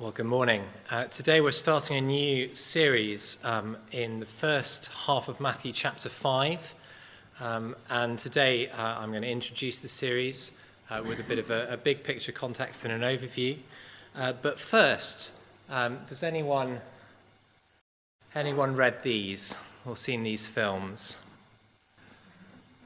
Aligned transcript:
Well, 0.00 0.12
good 0.12 0.24
morning. 0.24 0.64
Uh, 0.90 1.04
today 1.04 1.42
we're 1.42 1.50
starting 1.50 1.98
a 1.98 2.00
new 2.00 2.54
series 2.54 3.36
um, 3.44 3.76
in 3.92 4.18
the 4.18 4.24
first 4.24 4.86
half 4.86 5.28
of 5.28 5.40
Matthew 5.40 5.74
chapter 5.74 6.08
5. 6.08 6.74
Um, 7.38 7.76
and 7.90 8.18
today 8.18 8.70
uh, 8.70 8.98
I'm 8.98 9.10
going 9.10 9.20
to 9.20 9.28
introduce 9.28 9.80
the 9.80 9.88
series 9.88 10.52
uh, 10.88 11.02
with 11.06 11.20
a 11.20 11.22
bit 11.22 11.38
of 11.38 11.50
a, 11.50 11.74
a, 11.74 11.76
big 11.76 12.02
picture 12.02 12.32
context 12.32 12.86
and 12.86 12.94
an 12.94 13.02
overview. 13.02 13.58
Uh, 14.16 14.32
but 14.40 14.58
first, 14.58 15.34
um, 15.68 15.98
does 16.06 16.22
anyone, 16.22 16.80
anyone 18.34 18.74
read 18.74 19.02
these 19.02 19.54
or 19.84 19.98
seen 19.98 20.22
these 20.22 20.46
films? 20.46 21.20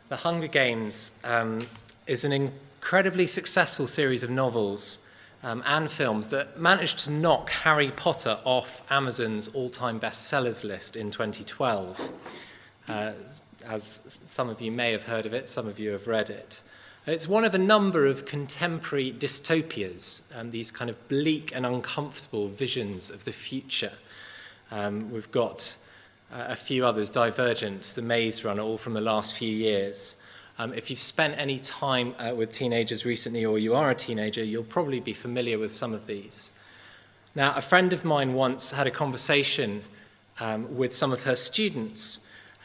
The 0.08 0.16
Hunger 0.16 0.48
Games 0.48 1.12
um, 1.22 1.60
is 2.08 2.24
an 2.24 2.32
incredibly 2.32 3.28
successful 3.28 3.86
series 3.86 4.24
of 4.24 4.30
novels 4.30 4.98
um, 5.44 5.62
and 5.66 5.90
films 5.90 6.30
that 6.30 6.58
managed 6.58 7.00
to 7.00 7.10
knock 7.10 7.50
Harry 7.50 7.90
Potter 7.90 8.38
off 8.44 8.82
Amazon's 8.90 9.48
all 9.48 9.68
time 9.68 10.00
bestsellers 10.00 10.64
list 10.64 10.96
in 10.96 11.10
2012. 11.10 12.10
Uh, 12.88 13.12
as 13.66 14.20
some 14.24 14.48
of 14.48 14.60
you 14.62 14.72
may 14.72 14.90
have 14.92 15.04
heard 15.04 15.26
of 15.26 15.34
it, 15.34 15.48
some 15.48 15.68
of 15.68 15.78
you 15.78 15.90
have 15.90 16.06
read 16.06 16.30
it. 16.30 16.62
It's 17.06 17.28
one 17.28 17.44
of 17.44 17.54
a 17.54 17.58
number 17.58 18.06
of 18.06 18.24
contemporary 18.24 19.12
dystopias, 19.12 20.22
um, 20.34 20.50
these 20.50 20.70
kind 20.70 20.88
of 20.88 21.08
bleak 21.08 21.52
and 21.54 21.66
uncomfortable 21.66 22.48
visions 22.48 23.10
of 23.10 23.24
the 23.26 23.32
future. 23.32 23.92
Um, 24.70 25.10
we've 25.12 25.30
got 25.30 25.76
uh, 26.32 26.46
a 26.48 26.56
few 26.56 26.86
others, 26.86 27.10
Divergent, 27.10 27.82
The 27.82 28.00
Maze 28.00 28.44
Runner, 28.44 28.62
all 28.62 28.78
from 28.78 28.94
the 28.94 29.02
last 29.02 29.34
few 29.34 29.54
years. 29.54 30.16
Um, 30.58 30.72
if 30.72 30.88
you've 30.88 31.02
spent 31.02 31.36
any 31.36 31.58
time 31.58 32.14
uh, 32.18 32.34
with 32.34 32.52
teenagers 32.52 33.04
recently 33.04 33.44
or 33.44 33.58
you 33.58 33.74
are 33.74 33.90
a 33.90 33.94
teenager, 33.94 34.44
you'll 34.44 34.62
probably 34.62 35.00
be 35.00 35.12
familiar 35.12 35.58
with 35.58 35.72
some 35.72 35.92
of 35.92 36.06
these. 36.06 36.52
Now, 37.34 37.54
a 37.56 37.60
friend 37.60 37.92
of 37.92 38.04
mine 38.04 38.34
once 38.34 38.70
had 38.70 38.86
a 38.86 38.92
conversation 38.92 39.82
um, 40.38 40.76
with 40.76 40.94
some 40.94 41.12
of 41.12 41.24
her 41.24 41.34
students 41.34 42.20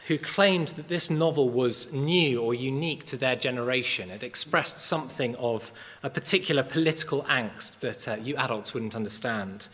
who 0.06 0.18
claimed 0.18 0.68
that 0.68 0.88
this 0.88 1.10
novel 1.10 1.50
was 1.50 1.92
new 1.92 2.40
or 2.40 2.54
unique 2.54 3.04
to 3.04 3.16
their 3.16 3.36
generation. 3.36 4.10
It 4.10 4.22
expressed 4.22 4.78
something 4.78 5.34
of 5.36 5.72
a 6.02 6.10
particular 6.10 6.62
political 6.62 7.22
angst 7.24 7.80
that 7.80 8.08
uh, 8.08 8.16
you 8.22 8.36
adults 8.36 8.72
wouldn't 8.72 8.94
understand. 8.94 9.68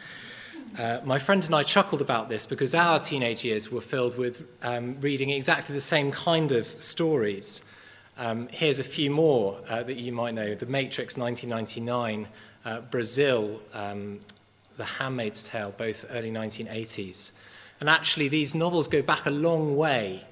Uh, 0.79 1.01
my 1.05 1.19
friend 1.19 1.45
and 1.45 1.55
I 1.55 1.63
chuckled 1.63 2.01
about 2.01 2.29
this 2.29 2.45
because 2.45 2.75
our 2.75 2.99
teenage 2.99 3.45
years 3.45 3.71
were 3.71 3.81
filled 3.81 4.19
with 4.19 4.47
um, 4.63 5.01
reading 5.01 5.31
exactly 5.31 5.75
the 5.75 5.81
same 5.81 6.11
kind 6.11 6.53
of 6.53 6.67
stories. 6.67 7.63
Um, 8.19 8.49
here's 8.51 8.79
a 8.79 8.85
few 8.85 9.11
more 9.11 9.59
uh, 9.69 9.83
that 9.83 9.97
you 9.97 10.11
might 10.11 10.33
know. 10.33 10.55
The 10.55 10.67
Matrix 10.67 11.19
1999, 11.19 12.27
uh, 12.65 12.81
Brazil, 12.81 13.61
um, 13.75 14.21
The 14.79 14.85
Handmaid's 14.85 15.43
Tale, 15.43 15.75
both 15.77 16.07
early 16.11 16.31
1980s. 16.31 17.33
And 17.81 17.91
actually, 17.91 18.29
these 18.29 18.55
novels 18.55 18.89
go 18.89 19.03
back 19.03 19.27
a 19.27 19.31
long 19.31 19.77
way. 19.77 20.25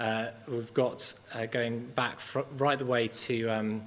Uh, 0.00 0.28
we've 0.48 0.72
got 0.72 1.12
uh, 1.34 1.44
going 1.46 1.86
back 1.94 2.20
right 2.56 2.78
the 2.78 2.86
way 2.86 3.08
to 3.08 3.48
um, 3.48 3.82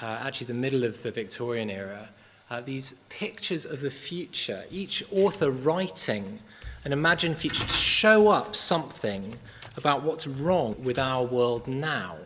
uh, 0.00 0.18
actually 0.22 0.48
the 0.48 0.54
middle 0.54 0.82
of 0.82 1.02
the 1.02 1.12
Victorian 1.12 1.70
era. 1.70 2.08
Uh, 2.50 2.60
these 2.60 2.94
pictures 3.08 3.64
of 3.64 3.80
the 3.80 3.90
future, 3.90 4.64
each 4.70 5.04
author 5.12 5.50
writing 5.50 6.40
an 6.84 6.92
imagined 6.92 7.36
future 7.36 7.64
to 7.64 7.74
show 7.74 8.28
up 8.28 8.56
something 8.56 9.36
about 9.76 10.02
what's 10.02 10.26
wrong 10.26 10.74
with 10.82 10.98
our 10.98 11.24
world 11.24 11.68
now. 11.68 12.16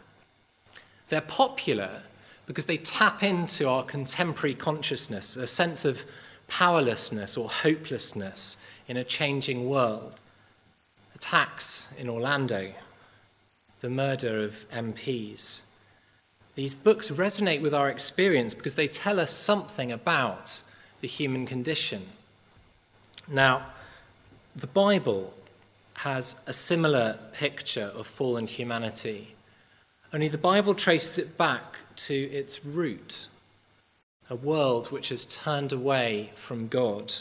They're 1.08 1.20
popular 1.20 2.02
because 2.46 2.66
they 2.66 2.76
tap 2.76 3.22
into 3.22 3.68
our 3.68 3.84
contemporary 3.84 4.54
consciousness, 4.54 5.36
a 5.36 5.46
sense 5.46 5.84
of 5.84 6.04
powerlessness 6.48 7.36
or 7.36 7.48
hopelessness 7.48 8.56
in 8.88 8.96
a 8.96 9.04
changing 9.04 9.68
world. 9.68 10.20
Attacks 11.14 11.92
in 11.98 12.08
Orlando, 12.08 12.72
the 13.80 13.90
murder 13.90 14.42
of 14.42 14.68
MPs. 14.70 15.62
These 16.54 16.74
books 16.74 17.10
resonate 17.10 17.60
with 17.60 17.74
our 17.74 17.88
experience 17.88 18.54
because 18.54 18.74
they 18.74 18.88
tell 18.88 19.18
us 19.20 19.30
something 19.30 19.92
about 19.92 20.62
the 21.00 21.08
human 21.08 21.46
condition. 21.46 22.06
Now, 23.28 23.66
the 24.54 24.66
Bible 24.66 25.34
has 25.94 26.36
a 26.46 26.52
similar 26.52 27.18
picture 27.32 27.92
of 27.94 28.06
fallen 28.06 28.46
humanity 28.46 29.35
only 30.16 30.28
the 30.28 30.38
Bible 30.38 30.74
traces 30.74 31.18
it 31.18 31.36
back 31.36 31.76
to 31.94 32.14
its 32.14 32.64
root 32.64 33.26
a 34.30 34.34
world 34.34 34.90
which 34.90 35.10
has 35.10 35.26
turned 35.26 35.74
away 35.74 36.32
from 36.34 36.68
God. 36.68 37.12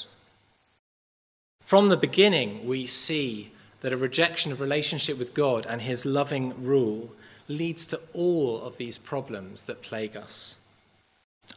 From 1.59 1.89
the 1.89 1.97
beginning, 1.97 2.65
we 2.65 2.87
see 2.87 3.51
that 3.81 3.91
a 3.91 3.97
rejection 3.97 4.53
of 4.53 4.61
relationship 4.61 5.17
with 5.17 5.33
God 5.33 5.65
and 5.65 5.81
his 5.81 6.05
loving 6.05 6.53
rule 6.63 7.13
leads 7.49 7.85
to 7.87 7.99
all 8.13 8.61
of 8.61 8.77
these 8.77 8.97
problems 8.97 9.63
that 9.63 9.81
plague 9.81 10.15
us. 10.15 10.55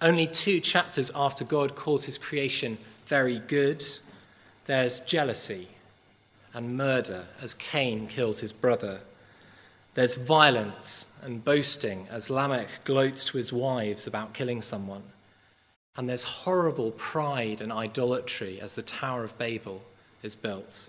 Only 0.02 0.26
two 0.26 0.58
chapters 0.58 1.12
after 1.14 1.44
God 1.44 1.76
calls 1.76 2.04
his 2.04 2.18
creation 2.18 2.78
very 3.06 3.38
good, 3.38 3.86
there's 4.66 4.98
jealousy 4.98 5.68
and 6.52 6.76
murder 6.76 7.26
as 7.40 7.54
Cain 7.54 8.08
kills 8.08 8.40
his 8.40 8.52
brother. 8.52 9.02
There's 9.94 10.16
violence 10.16 11.06
and 11.22 11.44
boasting 11.44 12.06
as 12.10 12.30
Lamech 12.30 12.68
gloats 12.84 13.24
to 13.26 13.36
his 13.36 13.52
wives 13.52 14.06
about 14.06 14.34
killing 14.34 14.62
someone. 14.62 15.02
And 15.96 16.08
there's 16.08 16.22
horrible 16.22 16.92
pride 16.92 17.60
and 17.60 17.72
idolatry 17.72 18.60
as 18.60 18.74
the 18.74 18.82
Tower 18.82 19.24
of 19.24 19.36
Babel 19.38 19.82
is 20.22 20.34
built. 20.34 20.88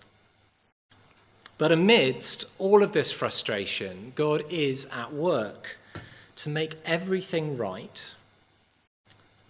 But 1.58 1.72
amidst 1.72 2.46
all 2.58 2.84
of 2.84 2.94
this 2.94 3.12
frustration, 3.12 4.14
God 4.16 4.46
is 4.50 4.88
at 4.94 5.12
work 5.12 5.78
to 6.38 6.50
make 6.50 6.76
everything 6.86 7.58
right 7.58 8.14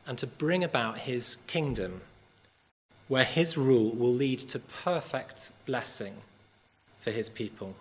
and 0.07 0.17
to 0.17 0.25
bring 0.25 0.63
about 0.63 0.97
his 0.99 1.35
kingdom, 1.45 2.01
where 3.07 3.23
his 3.23 3.57
rule 3.57 3.91
will 3.91 4.13
lead 4.13 4.39
to 4.39 4.59
perfect 4.59 5.51
blessing 5.67 6.15
for 6.99 7.11
his 7.11 7.29
people. 7.29 7.75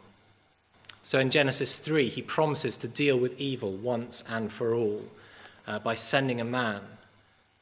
So 1.03 1.19
in 1.19 1.31
Genesis 1.31 1.79
3, 1.79 2.09
he 2.09 2.23
promises 2.23 2.77
to 2.79 2.89
deal 2.89 3.19
with 3.19 3.41
evil 3.41 3.73
once 3.73 4.23
and 4.29 4.53
for 4.53 4.75
all 4.75 5.05
uh, 5.67 5.79
by 5.79 5.95
sending 5.95 6.41
a 6.41 6.45
man, 6.45 6.81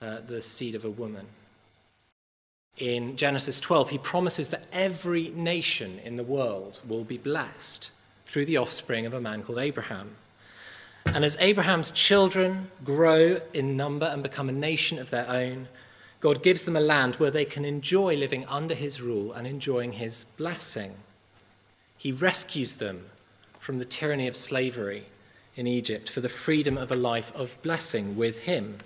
uh, 0.01 0.19
the 0.27 0.41
seed 0.43 0.75
of 0.75 0.85
a 0.85 0.91
woman. 0.91 1.27
In 2.79 3.17
Genesis 3.17 3.59
12, 3.61 3.91
he 3.91 3.99
promises 3.99 4.51
that 4.51 4.67
every 4.73 5.31
nation 5.31 5.99
in 6.05 6.17
the 6.17 6.23
world 6.23 6.81
will 6.87 7.05
be 7.05 7.19
blessed 7.19 7.91
through 8.27 8.45
the 8.45 8.59
offspring 8.59 9.07
of 9.07 9.15
a 9.15 9.21
man 9.21 9.43
called 9.43 9.59
Abraham. 9.59 10.17
And 11.07 11.25
as 11.25 11.37
Abraham's 11.41 11.91
children 11.91 12.71
grow 12.85 13.41
in 13.55 13.77
number 13.77 14.07
and 14.07 14.23
become 14.23 14.49
a 14.49 14.53
nation 14.53 14.99
of 14.99 15.11
their 15.11 15.29
own, 15.29 15.69
God 16.21 16.43
gives 16.43 16.65
them 16.65 16.77
a 16.77 16.81
land 16.81 17.15
where 17.17 17.31
they 17.31 17.45
can 17.45 17.65
enjoy 17.65 18.17
living 18.17 18.45
under 18.47 18.75
his 18.75 19.01
rule 19.01 19.33
and 19.33 19.47
enjoying 19.47 19.93
his 19.93 20.25
blessing. 20.37 20.95
He 21.97 22.13
rescues 22.13 22.75
them 22.75 23.07
from 23.67 23.79
the 23.79 23.85
tyranny 23.85 24.29
of 24.29 24.37
slavery 24.37 25.05
in 25.57 25.67
Egypt 25.67 26.09
for 26.09 26.21
the 26.21 26.29
freedom 26.29 26.79
of 26.79 26.93
a 26.93 26.95
life 26.95 27.35
of 27.35 27.61
blessing 27.63 28.15
with 28.15 28.39
Him. 28.43 28.79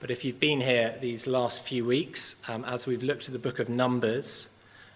But 0.00 0.10
if 0.10 0.24
you've 0.24 0.40
been 0.40 0.60
here 0.60 0.96
these 1.00 1.28
last 1.28 1.62
few 1.62 1.84
weeks, 1.84 2.34
um, 2.48 2.64
as 2.64 2.88
we've 2.88 3.04
looked 3.04 3.28
at 3.28 3.32
the 3.32 3.38
book 3.38 3.60
of 3.60 3.68
Numbers, 3.68 4.48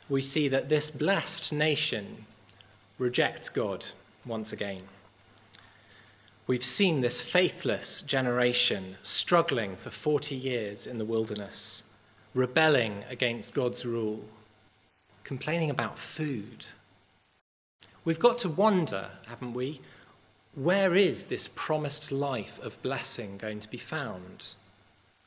we 0.09 0.20
see 0.20 0.48
that 0.48 0.69
this 0.69 0.91
blessed 0.91 1.53
nation 1.53 2.25
rejects 2.98 3.48
God 3.48 3.84
once 4.27 4.53
again. 4.53 4.83
We've 6.48 6.65
seen 6.65 7.03
this 7.03 7.21
faithless 7.21 8.03
generation 8.03 8.97
struggling 9.03 9.77
for 9.77 9.91
40 9.91 10.34
years 10.34 10.89
in 10.89 10.98
the 10.98 11.04
wilderness, 11.04 11.84
rebelling 12.34 13.04
against 13.09 13.54
God's 13.54 13.86
rule, 13.86 14.24
complaining 15.22 15.71
about 15.71 16.01
food 16.01 16.66
We've 18.04 18.18
got 18.18 18.36
to 18.39 18.48
wonder, 18.51 19.06
haven't 19.27 19.54
we, 19.54 19.80
where 20.54 20.95
is 20.95 21.24
this 21.24 21.48
promised 21.48 22.12
life 22.12 22.60
of 22.62 22.80
blessing 22.83 23.39
going 23.39 23.60
to 23.60 23.71
be 23.71 23.78
found? 23.78 24.54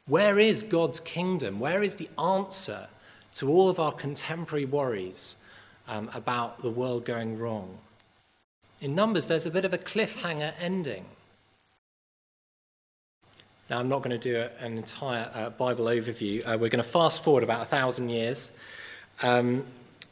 Where 0.05 0.39
is 0.39 0.63
God's 0.63 0.99
kingdom? 0.99 1.59
Where 1.59 1.81
is 1.81 1.95
the 1.95 2.09
answer 2.19 2.87
to 3.33 3.49
all 3.49 3.67
of 3.67 3.79
our 3.79 3.91
contemporary 3.91 4.65
worries 4.65 5.37
um, 5.87 6.09
about 6.13 6.61
the 6.61 6.69
world 6.69 7.03
going 7.03 7.37
wrong? 7.39 7.77
In 8.79 8.93
Numbers, 8.93 9.27
there's 9.27 9.47
a 9.47 9.51
bit 9.51 9.65
of 9.65 9.73
a 9.73 9.77
cliffhanger 9.77 10.53
ending. 10.61 11.05
Now, 13.69 13.79
I'm 13.79 13.89
not 13.89 14.01
going 14.01 14.17
to 14.17 14.19
do 14.19 14.47
an 14.59 14.77
entire 14.77 15.29
uh, 15.33 15.49
Bible 15.49 15.85
overview. 15.85 16.41
Uh, 16.47 16.57
we're 16.57 16.69
going 16.69 16.83
to 16.83 16.83
fast 16.83 17.21
forward 17.21 17.43
about 17.43 17.63
a 17.63 17.65
thousand 17.65 18.09
years. 18.09 18.51
Um, 19.23 19.65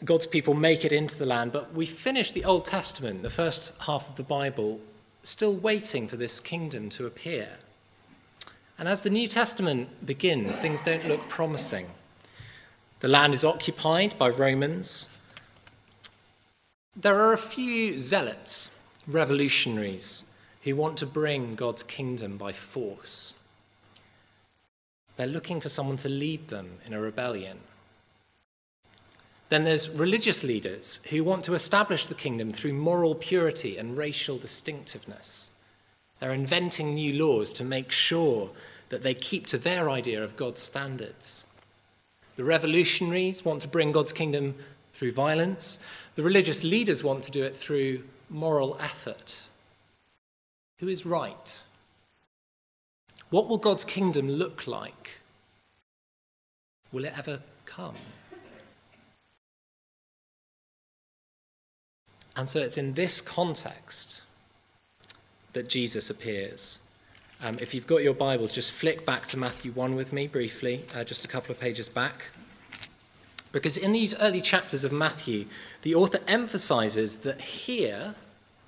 God's 0.03 0.27
people 0.27 0.53
make 0.53 0.83
it 0.83 0.92
into 0.92 1.18
the 1.18 1.25
land, 1.25 1.51
but 1.51 1.74
we 1.74 1.86
finish 1.86 2.31
the 2.31 2.44
Old 2.44 2.65
Testament, 2.65 3.21
the 3.21 3.30
first 3.30 3.74
half 3.81 4.09
of 4.09 4.15
the 4.15 4.24
Bible, 4.24 4.81
still 5.24 5.53
waiting 5.53 6.07
for 6.07 6.18
this 6.18 6.39
kingdom 6.39 6.89
to 6.89 7.06
appear. 7.06 7.47
And 8.77 8.89
as 8.89 9.01
the 9.01 9.09
New 9.09 9.27
Testament 9.27 10.06
begins, 10.06 10.57
things 10.57 10.81
don't 10.81 11.07
look 11.07 11.27
promising. 11.30 11.88
The 13.00 13.07
land 13.07 13.33
is 13.33 13.45
occupied 13.45 14.18
by 14.18 14.30
Romans. 14.30 15.07
There 16.95 17.21
are 17.21 17.33
a 17.33 17.38
few 17.38 18.00
zealots, 18.01 18.77
revolutionaries, 19.07 20.25
who 20.63 20.75
want 20.75 20.98
to 20.98 21.06
bring 21.06 21.56
God's 21.56 21.83
kingdom 21.83 22.38
by 22.38 22.51
force. 22.51 23.33
They're 25.15 25.27
looking 25.27 25.62
for 25.62 25.69
someone 25.69 25.98
to 25.98 26.09
lead 26.09 26.50
them 26.50 26.80
in 26.86 26.94
a 26.94 27.00
rebellion. 27.00 27.59
Then 29.50 29.63
there's 29.63 29.89
religious 29.89 30.44
leaders 30.44 31.00
who 31.09 31.24
want 31.24 31.44
to 31.45 31.53
establish 31.53 32.07
the 32.07 32.15
kingdom 32.15 32.51
through 32.51 32.74
moral 32.74 33.13
purity 33.13 33.77
and 33.77 33.97
racial 33.97 34.38
distinctiveness. 34.38 35.51
They're 36.19 36.33
inventing 36.33 36.95
new 36.95 37.13
laws 37.13 37.53
to 37.53 37.63
make 37.63 37.92
sure 37.92 38.50
that 38.89 39.03
they 39.03 39.13
keep 39.13 39.45
to 39.47 39.57
their 39.57 39.89
idea 39.89 40.24
of 40.24 40.38
God's 40.38 40.62
standards. 40.62 41.45
The 42.36 42.44
revolutionaries 42.44 43.45
want 43.45 43.62
to 43.62 43.68
bring 43.68 43.92
God's 43.92 44.13
kingdom 44.13 44.56
through 44.94 45.12
violence. 45.12 45.80
The 46.15 46.24
religious 46.24 46.63
leaders 46.63 47.03
want 47.03 47.24
to 47.25 47.31
do 47.31 47.44
it 47.44 47.56
through 47.56 48.03
moral 48.30 48.77
effort. 48.80 49.48
Who 50.80 50.88
is 50.88 51.06
right? 51.06 51.63
What 53.30 53.48
will 53.48 53.57
God's 53.57 53.86
kingdom 53.86 54.30
look 54.30 54.68
like? 54.68 55.19
Will 56.91 57.06
it 57.06 57.13
ever 57.18 57.41
come? 57.65 57.95
And 62.35 62.47
so 62.49 62.59
it's 62.59 62.77
in 62.77 62.93
this 62.93 63.21
context 63.21 64.21
that 65.53 65.69
Jesus 65.69 66.09
appears. 66.09 66.79
Um, 67.41 67.57
if 67.59 67.73
you've 67.73 67.87
got 67.87 68.03
your 68.03 68.13
Bibles, 68.13 68.51
just 68.51 68.71
flick 68.71 69.05
back 69.05 69.25
to 69.27 69.37
Matthew 69.37 69.71
1 69.71 69.95
with 69.95 70.11
me 70.11 70.27
briefly, 70.27 70.85
uh, 70.93 71.03
just 71.03 71.25
a 71.25 71.27
couple 71.27 71.51
of 71.51 71.59
pages 71.59 71.87
back. 71.87 72.25
Because 73.51 73.77
in 73.77 73.93
these 73.93 74.13
early 74.19 74.41
chapters 74.41 74.83
of 74.83 74.91
Matthew, 74.91 75.45
the 75.81 75.95
author 75.95 76.19
emphasizes 76.27 77.17
that 77.17 77.39
here 77.39 78.15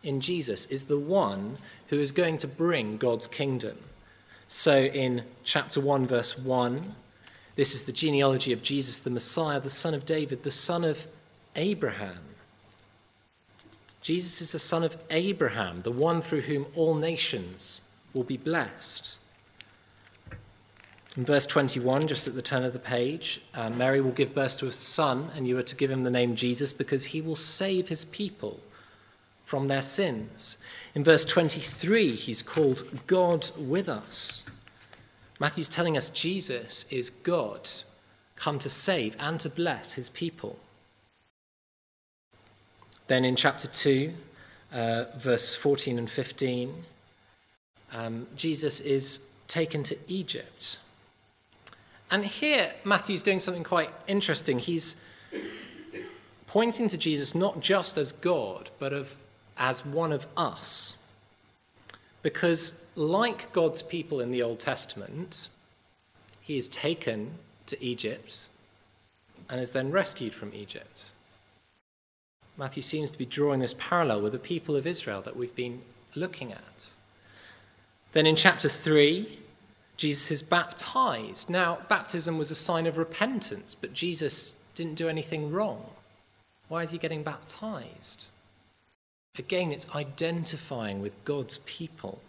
in 0.02 0.22
Jesus 0.22 0.66
is 0.68 0.86
the 0.86 0.98
one 0.98 1.58
who 1.90 2.00
is 2.00 2.14
going 2.14 2.38
to 2.38 2.48
bring 2.48 2.98
God's 2.98 3.28
kingdom. 3.28 3.78
So 4.48 4.84
in 4.84 5.24
chapter 5.44 5.82
1, 5.82 6.08
verse 6.08 6.38
1, 6.38 6.96
this 7.56 7.74
is 7.74 7.84
the 7.84 7.92
genealogy 7.92 8.54
of 8.54 8.64
Jesus, 8.64 9.00
the 9.00 9.10
Messiah, 9.10 9.60
the 9.60 9.70
son 9.70 9.94
of 9.94 10.06
David, 10.06 10.44
the 10.44 10.52
son 10.52 10.86
of 10.86 11.08
Abraham. 11.56 12.20
Jesus 14.08 14.40
is 14.40 14.54
the 14.54 14.60
son 14.60 14.86
of 14.86 14.96
Abraham, 15.10 15.82
the 15.82 15.92
one 15.92 16.22
through 16.22 16.44
whom 16.44 16.68
all 16.76 16.96
nations 16.96 17.82
will 18.14 18.24
be 18.24 18.38
blessed. 18.38 19.18
In 21.18 21.26
verse 21.26 21.46
21, 21.46 22.08
just 22.08 22.26
at 22.26 22.34
the 22.34 22.42
turn 22.42 22.64
of 22.64 22.72
the 22.72 22.80
page, 22.80 23.42
uh, 23.54 23.70
Mary 23.70 24.00
will 24.00 24.14
give 24.14 24.34
birth 24.34 24.60
to 24.60 24.68
a 24.68 24.72
son, 24.72 25.30
and 25.36 25.46
you 25.46 25.58
are 25.58 25.64
to 25.64 25.76
give 25.76 25.92
him 25.92 26.06
the 26.06 26.10
name 26.10 26.38
Jesus 26.38 26.72
because 26.72 27.08
he 27.08 27.20
will 27.20 27.36
save 27.36 27.90
his 27.90 28.06
people 28.06 28.62
from 29.44 29.68
their 29.68 29.82
sins. 29.82 30.58
In 30.96 31.04
verse 31.04 31.26
23, 31.26 32.16
he's 32.16 32.42
called 32.42 32.86
God 33.08 33.50
with 33.58 33.90
us. 33.90 34.46
Matthew's 35.38 35.68
telling 35.68 35.98
us 35.98 36.08
Jesus 36.08 36.86
is 36.90 37.10
God, 37.10 37.70
come 38.38 38.58
to 38.60 38.70
save 38.70 39.18
and 39.20 39.38
to 39.42 39.50
bless 39.50 39.96
his 39.96 40.10
people. 40.10 40.60
Then 43.08 43.24
in 43.24 43.36
chapter 43.36 43.68
2, 43.68 44.14
uh, 44.74 45.06
verse 45.18 45.56
14 45.56 45.98
and 45.98 46.10
15, 46.10 46.84
um, 47.94 48.28
Jesus 48.36 48.80
is 48.82 49.26
taken 49.48 49.84
to 49.84 49.98
Egypt. 50.08 50.78
And 52.12 52.26
here, 52.26 52.72
Matthew's 52.84 53.22
doing 53.22 53.40
something 53.40 53.64
quite 53.64 53.90
interesting. 54.08 54.60
He's 54.60 54.96
pointing 56.48 56.88
to 56.90 56.98
Jesus 56.98 57.36
not 57.36 57.60
just 57.60 57.98
as 57.98 58.12
God, 58.12 58.70
but 58.80 58.94
of, 58.94 59.16
as 59.58 59.86
one 59.86 60.12
of 60.12 60.28
us. 60.36 60.98
Because, 62.22 62.82
like 62.96 63.52
God's 63.54 63.82
people 63.82 64.20
in 64.20 64.32
the 64.32 64.44
Old 64.44 64.60
Testament, 64.60 65.50
he 66.42 66.58
is 66.58 66.68
taken 66.70 67.32
to 67.68 67.82
Egypt 67.84 68.48
and 69.50 69.62
is 69.62 69.72
then 69.72 69.92
rescued 69.92 70.34
from 70.34 70.54
Egypt. 70.54 71.12
Matthew 72.58 72.82
seems 72.82 73.12
to 73.12 73.18
be 73.18 73.26
drawing 73.26 73.60
this 73.60 73.76
parallel 73.78 74.22
with 74.22 74.34
the 74.34 74.40
people 74.40 74.76
of 74.76 74.88
Israel 74.88 75.22
that 75.22 75.36
we've 75.36 75.56
been 75.56 75.82
looking 76.16 76.52
at. 76.52 76.92
Then 78.14 78.26
in 78.26 78.36
chapter 78.36 78.68
3, 78.68 79.38
Jesus 79.96 80.32
is 80.32 80.42
baptized. 80.42 81.50
Now, 81.50 81.80
baptism 81.88 82.38
was 82.38 82.50
a 82.50 82.56
sign 82.56 82.88
of 82.88 82.98
repentance, 82.98 83.76
but 83.76 83.94
Jesus 83.94 84.60
didn't 84.74 84.96
do 84.96 85.08
anything 85.08 85.52
wrong. 85.52 85.86
Why 86.68 86.84
is 86.84 86.92
he 86.92 86.98
getting 86.98 87.24
baptized? 87.24 88.28
Again, 89.38 89.72
it's 89.72 89.88
identifying 89.94 91.00
with 91.00 91.24
God's 91.26 91.60
people. 91.60 92.22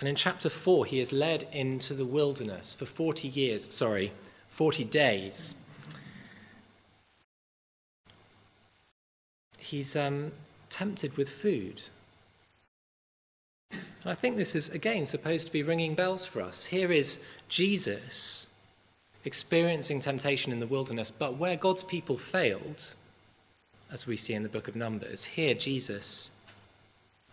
And 0.00 0.08
in 0.08 0.16
chapter 0.16 0.50
4, 0.50 0.84
he 0.84 1.00
is 1.00 1.12
led 1.12 1.46
into 1.52 1.94
the 1.94 2.04
wilderness 2.04 2.74
for 2.74 2.84
40 2.86 3.28
years, 3.28 3.72
sorry, 3.72 4.12
40 4.50 4.84
days. 4.84 5.54
He's 9.72 9.96
um, 9.96 10.30
tempted 10.68 11.16
with 11.16 11.28
food. 11.28 11.80
And 13.70 13.80
I 14.04 14.14
think 14.14 14.36
this 14.36 14.54
is, 14.54 14.68
again, 14.68 15.06
supposed 15.06 15.46
to 15.46 15.52
be 15.52 15.62
ringing 15.62 15.94
bells 15.94 16.26
for 16.26 16.42
us. 16.42 16.66
Here 16.66 16.92
is 16.92 17.20
Jesus 17.48 18.48
experiencing 19.24 19.98
temptation 19.98 20.52
in 20.52 20.60
the 20.60 20.66
wilderness, 20.66 21.10
but 21.10 21.38
where 21.38 21.56
God's 21.56 21.82
people 21.82 22.18
failed, 22.18 22.94
as 23.90 24.06
we 24.06 24.16
see 24.16 24.34
in 24.34 24.42
the 24.42 24.48
book 24.48 24.68
of 24.68 24.76
Numbers, 24.76 25.24
here 25.24 25.54
Jesus 25.54 26.30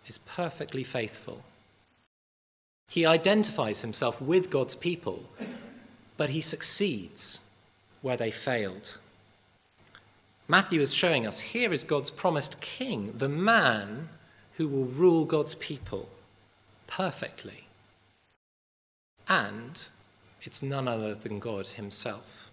is 0.07 0.18
perfectly 0.18 0.83
faithful. 0.83 1.44
He 2.88 3.06
identifies 3.06 3.81
himself 3.81 4.21
with 4.21 4.50
God's 4.50 4.75
people, 4.75 5.25
but 6.15 6.30
he 6.30 6.42
succeeds 6.42 7.39
where 8.01 8.18
they 8.18 8.31
failed. 8.31 8.97
Matthew 10.51 10.81
is 10.81 10.92
showing 10.92 11.28
us 11.28 11.40
here 11.40 11.72
is 11.72 11.84
God's 11.84 12.10
promised 12.10 12.60
king, 12.60 13.13
the 13.16 13.30
man 13.30 14.09
who 14.54 14.68
will 14.68 14.85
rule 14.85 15.23
God's 15.23 15.54
people 15.54 16.09
perfectly. 16.88 17.66
And 19.28 19.88
it's 20.42 20.64
none 20.64 20.88
other 20.88 21.14
than 21.14 21.38
God 21.38 21.68
himself. 21.68 22.50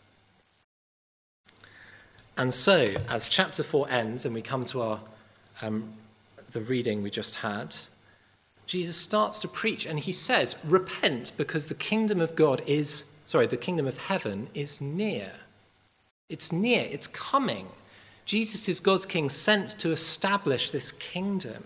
And 2.37 2.53
so, 2.53 2.87
as 3.09 3.29
chapter 3.29 3.63
4 3.63 3.89
ends 3.89 4.27
and 4.27 4.35
we 4.35 4.43
come 4.43 4.67
to 4.67 4.83
our, 4.83 5.01
um, 5.63 5.95
the 6.53 6.61
reading 6.61 7.03
we 7.03 7.09
just 7.09 7.37
had, 7.37 7.75
Jesus 8.67 8.97
starts 8.97 9.39
to 9.39 9.49
preach 9.49 9.87
and 9.87 9.99
he 9.99 10.13
says, 10.13 10.55
Repent 10.65 11.33
because 11.39 11.69
the 11.69 11.75
kingdom 11.75 12.21
of 12.21 12.37
God 12.37 12.61
is, 12.67 13.07
sorry, 13.25 13.47
the 13.47 13.57
kingdom 13.57 13.87
of 13.87 13.97
heaven 13.97 14.49
is 14.53 14.83
near. 14.83 15.33
It's 16.29 16.53
near, 16.53 16.87
it's 16.91 17.07
coming. 17.07 17.69
Jesus 18.27 18.69
is 18.69 18.81
God's 18.81 19.07
king 19.07 19.31
sent 19.31 19.79
to 19.79 19.93
establish 19.93 20.71
this 20.71 20.91
kingdom, 20.93 21.65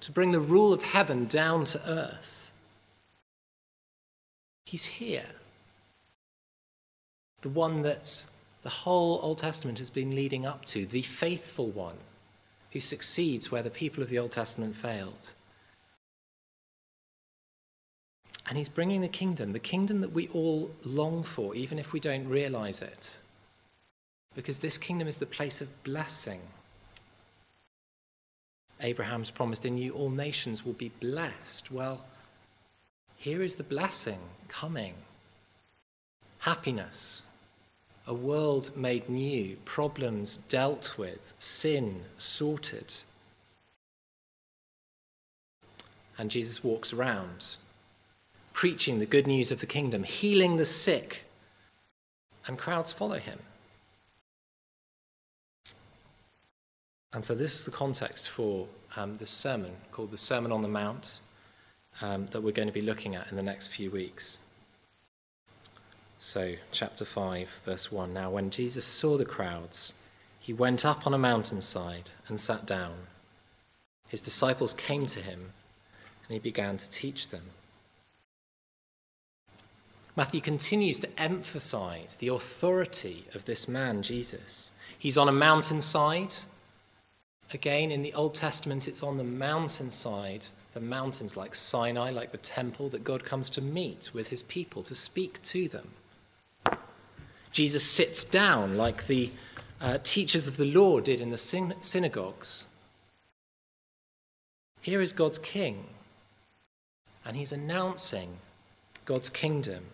to 0.00 0.10
bring 0.10 0.32
the 0.32 0.40
rule 0.40 0.72
of 0.72 0.82
heaven 0.82 1.26
down 1.26 1.64
to 1.66 1.80
earth. 1.88 2.50
He's 4.64 4.86
here. 4.86 5.26
The 7.42 7.50
one 7.50 7.82
that 7.82 8.24
the 8.62 8.70
whole 8.70 9.20
Old 9.22 9.38
Testament 9.38 9.78
has 9.78 9.90
been 9.90 10.16
leading 10.16 10.46
up 10.46 10.64
to, 10.66 10.86
the 10.86 11.02
faithful 11.02 11.68
one 11.68 11.96
who 12.72 12.80
succeeds 12.80 13.52
where 13.52 13.62
the 13.62 13.70
people 13.70 14.02
of 14.02 14.08
the 14.08 14.18
Old 14.18 14.32
Testament 14.32 14.74
failed. 14.74 15.34
And 18.48 18.56
he's 18.56 18.68
bringing 18.68 19.02
the 19.02 19.08
kingdom, 19.08 19.52
the 19.52 19.58
kingdom 19.58 20.00
that 20.00 20.12
we 20.12 20.28
all 20.28 20.70
long 20.84 21.22
for, 21.22 21.54
even 21.54 21.78
if 21.78 21.92
we 21.92 22.00
don't 22.00 22.26
realize 22.28 22.80
it 22.80 23.18
because 24.36 24.60
this 24.60 24.78
kingdom 24.78 25.08
is 25.08 25.16
the 25.16 25.26
place 25.26 25.60
of 25.60 25.82
blessing. 25.82 26.40
Abraham's 28.80 29.30
promised, 29.30 29.64
In 29.64 29.78
you 29.78 29.92
all 29.92 30.10
nations 30.10 30.64
will 30.64 30.74
be 30.74 30.90
blessed. 31.00 31.72
Well, 31.72 32.04
here 33.16 33.42
is 33.42 33.56
the 33.56 33.64
blessing 33.64 34.20
coming 34.46 34.94
happiness, 36.40 37.24
a 38.06 38.14
world 38.14 38.70
made 38.76 39.08
new, 39.08 39.56
problems 39.64 40.36
dealt 40.36 40.96
with, 40.96 41.34
sin 41.40 42.02
sorted. 42.18 43.02
And 46.16 46.30
Jesus 46.30 46.62
walks 46.62 46.92
around, 46.92 47.56
preaching 48.52 49.00
the 49.00 49.06
good 49.06 49.26
news 49.26 49.50
of 49.50 49.58
the 49.58 49.66
kingdom, 49.66 50.04
healing 50.04 50.56
the 50.56 50.66
sick, 50.66 51.24
and 52.46 52.56
crowds 52.56 52.92
follow 52.92 53.18
him. 53.18 53.40
And 57.16 57.24
so, 57.24 57.34
this 57.34 57.54
is 57.54 57.64
the 57.64 57.70
context 57.70 58.28
for 58.28 58.66
um, 58.94 59.16
this 59.16 59.30
sermon 59.30 59.72
called 59.90 60.10
the 60.10 60.18
Sermon 60.18 60.52
on 60.52 60.60
the 60.60 60.68
Mount. 60.68 61.20
um, 62.02 62.26
that 62.26 62.42
we're 62.42 62.52
going 62.52 62.68
to 62.68 62.74
be 62.74 62.82
looking 62.82 63.14
at 63.14 63.30
in 63.30 63.38
the 63.38 63.42
next 63.42 63.68
few 63.68 63.90
weeks. 63.90 64.40
So, 66.18 66.56
chapter 66.72 67.06
5, 67.06 67.62
verse 67.64 67.90
1. 67.90 68.12
Now, 68.12 68.28
when 68.28 68.50
Jesus 68.50 68.84
saw 68.84 69.16
the 69.16 69.24
crowds, 69.24 69.94
he 70.38 70.52
went 70.52 70.84
up 70.84 71.06
on 71.06 71.14
a 71.14 71.18
mountainside 71.18 72.10
and 72.28 72.38
sat 72.38 72.66
down. 72.66 73.06
His 74.10 74.20
disciples 74.20 74.74
came 74.74 75.06
to 75.06 75.20
him, 75.20 75.54
and 76.28 76.34
he 76.34 76.38
began 76.38 76.76
to 76.76 76.90
teach 76.90 77.30
them. 77.30 77.44
Matthew 80.14 80.42
continues 80.42 81.00
to 81.00 81.08
emphasize 81.18 82.18
the 82.18 82.28
authority 82.28 83.24
of 83.34 83.46
this 83.46 83.66
man, 83.66 84.02
Jesus. 84.02 84.70
He's 84.98 85.16
on 85.16 85.30
a 85.30 85.32
mountainside. 85.32 86.34
Again, 87.52 87.90
in 87.90 88.02
the 88.02 88.12
Old 88.14 88.34
Testament, 88.34 88.88
it's 88.88 89.02
on 89.02 89.16
the 89.16 89.24
mountainside, 89.24 90.46
the 90.74 90.80
mountains 90.80 91.36
like 91.36 91.54
Sinai, 91.54 92.10
like 92.10 92.32
the 92.32 92.38
temple, 92.38 92.88
that 92.90 93.04
God 93.04 93.24
comes 93.24 93.48
to 93.50 93.60
meet 93.60 94.10
with 94.12 94.28
his 94.28 94.42
people, 94.42 94.82
to 94.82 94.94
speak 94.94 95.40
to 95.42 95.68
them. 95.68 95.88
Jesus 97.52 97.84
sits 97.84 98.24
down 98.24 98.76
like 98.76 99.06
the 99.06 99.30
uh, 99.80 99.98
teachers 100.02 100.48
of 100.48 100.56
the 100.56 100.64
law 100.64 101.00
did 101.00 101.20
in 101.20 101.30
the 101.30 101.38
syn- 101.38 101.74
synagogues. 101.80 102.66
Here 104.80 105.00
is 105.00 105.12
God's 105.12 105.38
king, 105.38 105.84
and 107.24 107.36
he's 107.36 107.52
announcing 107.52 108.38
God's 109.04 109.30
kingdom 109.30 109.84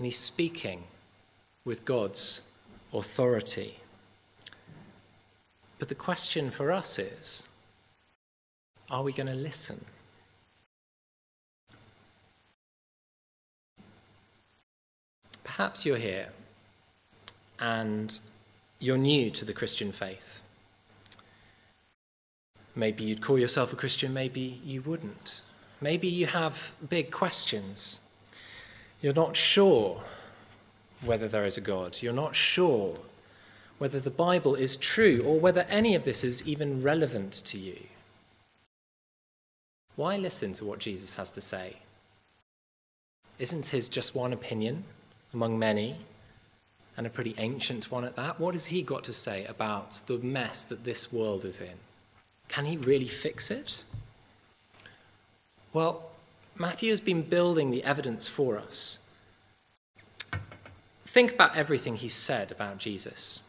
and 0.00 0.06
he's 0.06 0.18
speaking 0.18 0.84
with 1.66 1.84
God's 1.84 2.40
authority. 2.94 3.79
But 5.80 5.88
the 5.88 5.94
question 5.94 6.50
for 6.50 6.70
us 6.70 6.98
is 6.98 7.48
are 8.90 9.02
we 9.02 9.12
going 9.12 9.28
to 9.28 9.34
listen? 9.34 9.82
Perhaps 15.42 15.86
you're 15.86 15.96
here 15.96 16.28
and 17.58 18.20
you're 18.78 18.98
new 18.98 19.30
to 19.30 19.44
the 19.44 19.54
Christian 19.54 19.90
faith. 19.90 20.42
Maybe 22.76 23.04
you'd 23.04 23.22
call 23.22 23.38
yourself 23.38 23.72
a 23.72 23.76
Christian, 23.76 24.12
maybe 24.12 24.60
you 24.62 24.82
wouldn't. 24.82 25.40
Maybe 25.80 26.08
you 26.08 26.26
have 26.26 26.74
big 26.90 27.10
questions. 27.10 28.00
You're 29.00 29.14
not 29.14 29.34
sure 29.34 30.02
whether 31.02 31.26
there 31.26 31.46
is 31.46 31.56
a 31.56 31.62
God. 31.62 32.02
You're 32.02 32.12
not 32.12 32.36
sure 32.36 32.98
whether 33.80 33.98
the 33.98 34.10
Bible 34.10 34.54
is 34.54 34.76
true 34.76 35.22
or 35.24 35.40
whether 35.40 35.62
any 35.70 35.94
of 35.94 36.04
this 36.04 36.22
is 36.22 36.46
even 36.46 36.82
relevant 36.82 37.32
to 37.32 37.56
you. 37.56 37.78
Why 39.96 40.18
listen 40.18 40.52
to 40.52 40.66
what 40.66 40.80
Jesus 40.80 41.14
has 41.14 41.30
to 41.30 41.40
say? 41.40 41.76
Isn't 43.38 43.64
his 43.64 43.88
just 43.88 44.14
one 44.14 44.34
opinion 44.34 44.84
among 45.32 45.58
many, 45.58 45.96
and 46.98 47.06
a 47.06 47.10
pretty 47.10 47.34
ancient 47.38 47.90
one 47.90 48.04
at 48.04 48.16
that? 48.16 48.38
What 48.38 48.52
has 48.52 48.66
he 48.66 48.82
got 48.82 49.02
to 49.04 49.14
say 49.14 49.46
about 49.46 50.02
the 50.06 50.18
mess 50.18 50.62
that 50.64 50.84
this 50.84 51.10
world 51.10 51.46
is 51.46 51.62
in? 51.62 51.78
Can 52.48 52.66
he 52.66 52.76
really 52.76 53.08
fix 53.08 53.50
it? 53.50 53.82
Well, 55.72 56.10
Matthew 56.58 56.90
has 56.90 57.00
been 57.00 57.22
building 57.22 57.70
the 57.70 57.82
evidence 57.82 58.28
for 58.28 58.58
us. 58.58 58.98
Think 61.06 61.32
about 61.32 61.56
everything 61.56 61.96
he's 61.96 62.14
said 62.14 62.50
about 62.50 62.76
Jesus. 62.76 63.40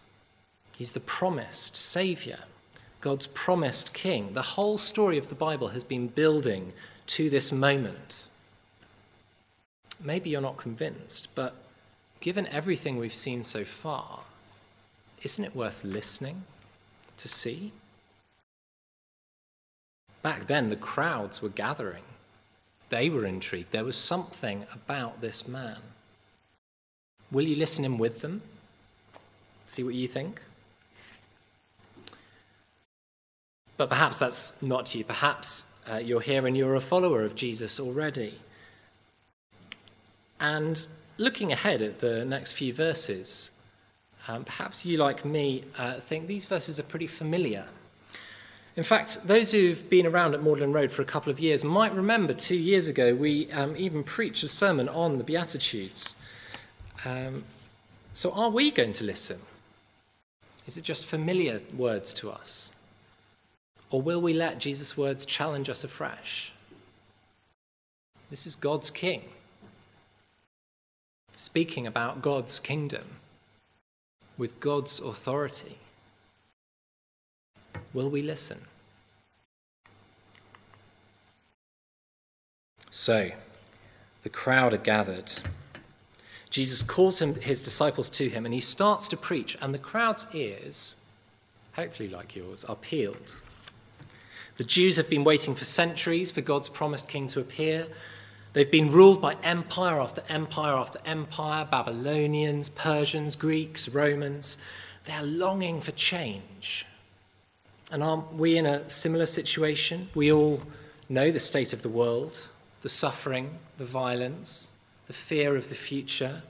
He's 0.82 0.94
the 0.94 1.00
promised 1.00 1.78
Savior, 1.78 2.40
God's 3.02 3.28
promised 3.28 3.94
King. 3.94 4.34
The 4.34 4.42
whole 4.42 4.80
story 4.80 5.20
of 5.20 5.30
the 5.30 5.36
Bible 5.36 5.68
has 5.68 5.84
been 5.84 6.08
building 6.08 6.74
to 7.06 7.30
this 7.30 7.52
moment. 7.52 8.32
Maybe 10.04 10.32
you're 10.32 10.42
not 10.42 10.58
convinced, 10.58 11.28
but 11.36 11.54
given 12.20 12.48
everything 12.48 12.98
we've 12.98 13.14
seen 13.14 13.44
so 13.44 13.64
far, 13.64 14.22
isn't 15.22 15.46
it 15.46 15.56
worth 15.56 15.84
listening 15.84 16.46
to 17.18 17.28
see? 17.28 17.74
Back 20.24 20.48
then, 20.48 20.70
the 20.70 20.76
crowds 20.76 21.44
were 21.44 21.50
gathering. 21.50 22.06
They 22.90 23.08
were 23.08 23.28
intrigued. 23.28 23.72
There 23.72 23.86
was 23.86 23.98
something 23.98 24.66
about 24.74 25.22
this 25.22 25.48
man. 25.48 25.78
Will 27.32 27.46
you 27.46 27.56
listen 27.56 27.86
in 27.86 28.00
with 28.00 28.22
them? 28.22 28.42
See 29.68 29.84
what 29.84 29.94
you 29.94 30.08
think? 30.08 30.42
But 33.82 33.90
perhaps 33.90 34.20
that's 34.20 34.62
not 34.62 34.94
you. 34.94 35.04
Perhaps 35.04 35.64
uh, 35.92 35.96
you're 35.96 36.22
here 36.22 36.46
and 36.46 36.56
you're 36.56 36.76
a 36.76 36.80
follower 36.80 37.24
of 37.24 37.34
Jesus 37.34 37.80
already. 37.80 38.36
And 40.40 40.86
looking 41.18 41.52
ahead 41.52 41.82
at 41.82 42.00
the 42.00 42.24
next 42.24 42.52
few 42.52 42.76
verses, 42.76 43.50
um, 44.28 44.44
perhaps 44.44 44.86
you, 44.86 45.00
like 45.00 45.26
me, 45.26 45.64
uh, 45.80 45.96
think 45.96 46.28
these 46.28 46.46
verses 46.46 46.80
are 46.80 46.84
pretty 46.84 47.08
familiar. 47.08 47.66
In 48.76 48.84
fact, 48.84 49.26
those 49.26 49.52
who've 49.52 49.90
been 49.90 50.06
around 50.06 50.36
at 50.36 50.44
Magdalen 50.44 50.74
Road 50.74 50.92
for 50.92 51.02
a 51.02 51.06
couple 51.06 51.32
of 51.32 51.40
years 51.40 51.64
might 51.64 51.96
remember 51.96 52.36
two 52.36 52.58
years 52.58 52.86
ago 52.86 53.16
we 53.16 53.52
um, 53.52 53.76
even 53.76 54.04
preached 54.04 54.44
a 54.44 54.48
sermon 54.48 54.90
on 54.90 55.16
the 55.16 55.24
Beatitudes. 55.24 56.16
Um, 57.04 57.46
so, 58.14 58.30
are 58.34 58.52
we 58.52 58.70
going 58.70 58.94
to 58.94 59.04
listen? 59.04 59.40
Is 60.68 60.78
it 60.78 60.84
just 60.84 61.08
familiar 61.08 61.62
words 61.76 62.14
to 62.14 62.30
us? 62.30 62.76
Or 63.92 64.02
will 64.02 64.22
we 64.22 64.34
let 64.34 64.58
Jesus' 64.58 64.98
words 64.98 65.26
challenge 65.26 65.70
us 65.70 65.84
afresh? 65.84 66.54
This 68.30 68.48
is 68.48 68.56
God's 68.56 68.90
King, 68.90 69.24
speaking 71.36 71.86
about 71.86 72.22
God's 72.22 72.62
kingdom 72.62 73.04
with 74.38 74.58
God's 74.62 75.02
authority. 75.02 75.78
Will 77.94 78.10
we 78.10 78.22
listen? 78.22 78.62
So, 82.90 83.32
the 84.24 84.30
crowd 84.30 84.74
are 84.74 84.78
gathered. 84.78 85.34
Jesus 86.50 86.82
calls 86.82 87.22
him, 87.22 87.36
his 87.36 87.62
disciples 87.62 88.10
to 88.12 88.30
him 88.30 88.46
and 88.46 88.54
he 88.54 88.62
starts 88.62 89.10
to 89.10 89.18
preach, 89.18 89.58
and 89.62 89.74
the 89.74 89.80
crowd's 89.80 90.26
ears, 90.34 90.96
hopefully 91.74 92.08
like 92.08 92.36
yours, 92.38 92.64
are 92.64 92.76
peeled. 92.78 93.36
The 94.62 94.68
Jews 94.68 94.98
have 94.98 95.10
been 95.10 95.24
waiting 95.24 95.56
for 95.56 95.66
centuries 95.66 96.30
for 96.30 96.42
God's 96.42 96.70
promised 96.70 97.10
king 97.10 97.26
to 97.30 97.40
appear. 97.40 97.88
They've 98.54 98.70
been 98.70 98.92
ruled 98.92 99.20
by 99.20 99.34
empire 99.42 100.00
after 100.00 100.22
empire 100.30 100.76
after 100.76 101.00
empire 101.04 101.66
Babylonians, 101.66 102.70
Persians, 102.70 103.36
Greeks, 103.36 103.90
Romans. 103.90 104.60
They're 105.06 105.24
longing 105.24 105.82
for 105.82 105.90
change. 105.94 106.86
And 107.92 108.04
aren't 108.04 108.36
we 108.36 108.56
in 108.56 108.68
a 108.68 108.88
similar 108.88 109.26
situation? 109.26 110.10
We 110.14 110.32
all 110.32 110.62
know 111.10 111.32
the 111.32 111.40
state 111.40 111.74
of 111.74 111.82
the 111.82 111.90
world, 111.90 112.50
the 112.82 112.90
suffering, 112.90 113.58
the 113.80 113.86
violence, 113.86 114.70
the 115.08 115.14
fear 115.14 115.56
of 115.56 115.70
the 115.70 115.76
future. 115.90 116.44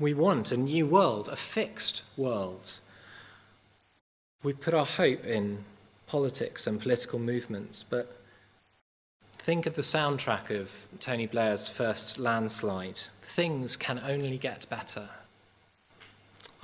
We 0.00 0.12
want 0.12 0.50
a 0.50 0.56
new 0.56 0.88
world, 0.88 1.28
a 1.28 1.36
fixed 1.36 2.02
world. 2.16 2.80
We 4.42 4.52
put 4.52 4.74
our 4.74 4.86
hope 4.86 5.24
in 5.24 5.64
politics 6.06 6.66
and 6.66 6.80
political 6.80 7.18
movements, 7.18 7.82
but 7.82 8.16
think 9.38 9.66
of 9.66 9.74
the 9.74 9.82
soundtrack 9.82 10.50
of 10.50 10.88
Tony 11.00 11.26
Blair's 11.26 11.68
first 11.68 12.18
landslide. 12.18 13.00
Things 13.22 13.76
can 13.76 14.00
only 14.06 14.38
get 14.38 14.66
better. 14.70 15.10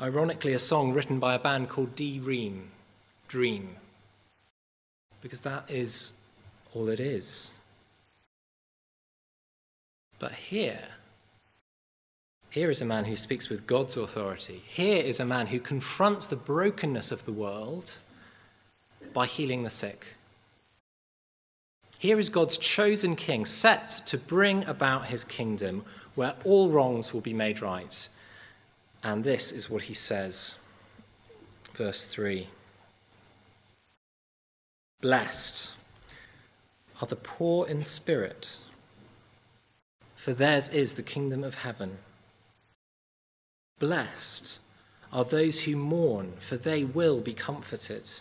Ironically, 0.01 0.55
a 0.55 0.59
song 0.59 0.93
written 0.93 1.19
by 1.19 1.35
a 1.35 1.39
band 1.39 1.69
called 1.69 1.95
D 1.95 2.19
Ream 2.19 2.71
dream. 3.31 3.77
Because 5.21 5.43
that 5.43 5.71
is 5.71 6.15
all 6.75 6.89
it 6.89 7.01
is. 7.01 7.51
But 10.19 10.33
here, 10.33 10.85
here 12.51 12.71
is 12.71 12.83
a 12.83 12.85
man 12.85 13.05
who 13.05 13.17
speaks 13.17 13.49
with 13.49 13.67
God's 13.67 13.97
authority. 13.97 14.63
Here 14.67 15.03
is 15.03 15.21
a 15.21 15.25
man 15.25 15.47
who 15.47 15.61
confronts 15.61 16.27
the 16.27 16.37
brokenness 16.37 17.13
of 17.13 17.25
the 17.25 17.33
world 17.33 17.99
by 19.13 19.27
healing 19.27 19.63
the 19.63 19.71
sick. 19.71 20.17
Here 21.99 22.19
is 22.19 22.31
God's 22.31 22.57
chosen 22.57 23.15
king, 23.15 23.45
set 23.45 23.89
to 24.07 24.17
bring 24.17 24.65
about 24.65 25.07
his 25.07 25.25
kingdom 25.25 25.85
where 26.15 26.35
all 26.45 26.71
wrongs 26.71 27.13
will 27.13 27.21
be 27.21 27.35
made 27.35 27.61
right. 27.61 28.09
And 29.03 29.23
this 29.23 29.53
is 29.53 29.69
what 29.69 29.85
he 29.85 29.95
says. 29.95 30.59
Verse 31.75 32.05
3. 32.07 32.49
Blessed 35.01 35.73
are 37.01 37.07
the 37.07 37.17
poor 37.17 37.67
in 37.67 37.83
spirit, 37.83 38.59
for 40.17 40.35
theirs 40.35 40.69
is 40.69 40.95
the 40.95 41.03
kingdom 41.03 41.43
of 41.43 41.57
heaven. 41.57 41.99
Blessed 43.79 44.59
are 45.11 45.25
those 45.25 45.61
who 45.61 45.75
mourn, 45.77 46.35
for 46.39 46.57
they 46.57 46.85
will 46.85 47.21
be 47.21 47.33
comforted. 47.33 48.21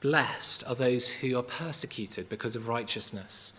Blessed 0.00 0.62
are 0.66 0.76
those 0.76 1.08
who 1.08 1.36
are 1.36 1.42
persecuted 1.42 2.28
because 2.28 2.54
of 2.54 2.68
righteousness, 2.68 3.52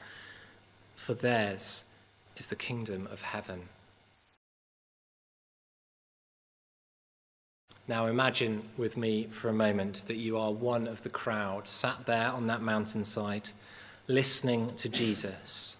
for 0.95 1.13
theirs 1.13 1.83
is 2.37 2.47
the 2.47 2.55
kingdom 2.55 3.09
of 3.11 3.21
heaven. 3.21 3.63
Now 7.89 8.05
imagine 8.05 8.69
with 8.77 8.95
me 8.95 9.27
for 9.29 9.49
a 9.49 9.53
moment 9.53 10.05
that 10.07 10.15
you 10.15 10.37
are 10.37 10.53
one 10.53 10.87
of 10.87 11.01
the 11.01 11.09
crowd 11.09 11.67
sat 11.67 12.05
there 12.05 12.29
on 12.29 12.47
that 12.47 12.61
mountainside 12.61 13.49
listening 14.07 14.75
to 14.75 14.87
Jesus. 14.87 15.75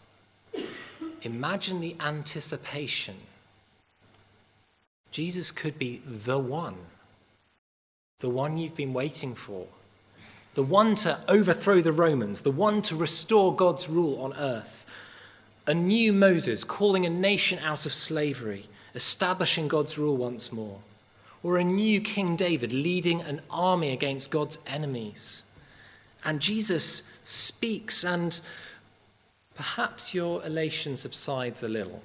Imagine 1.22 1.80
the 1.80 1.96
anticipation. 2.02 3.16
Jesus 5.12 5.52
could 5.52 5.80
be 5.80 6.02
the 6.06 6.40
one, 6.40 6.76
the 8.20 8.30
one 8.30 8.58
you've 8.58 8.76
been 8.76 8.94
waiting 8.94 9.36
for 9.36 9.68
the 10.60 10.64
one 10.64 10.94
to 10.94 11.18
overthrow 11.30 11.80
the 11.80 11.94
Romans, 11.94 12.42
the 12.42 12.52
one 12.52 12.82
to 12.82 12.94
restore 12.94 13.56
God's 13.56 13.88
rule 13.88 14.22
on 14.22 14.34
earth. 14.34 14.86
A 15.66 15.74
new 15.74 16.12
Moses 16.12 16.66
calling 16.66 17.06
a 17.06 17.10
nation 17.10 17.60
out 17.60 17.86
of 17.86 17.94
slavery, 17.94 18.68
establishing 18.94 19.70
God's 19.70 19.98
rule 19.98 20.18
once 20.18 20.52
more. 20.52 20.80
Or 21.44 21.58
a 21.58 21.64
new 21.64 22.02
King 22.02 22.36
David 22.36 22.74
leading 22.74 23.22
an 23.22 23.40
army 23.50 23.94
against 23.94 24.32
God's 24.32 24.58
enemies. 24.68 25.44
And 26.26 26.42
Jesus 26.42 27.04
speaks, 27.24 28.04
and 28.04 28.42
perhaps 29.56 30.14
your 30.14 30.46
elation 30.46 30.98
subsides 30.98 31.64
a 31.64 31.70
little. 31.70 32.04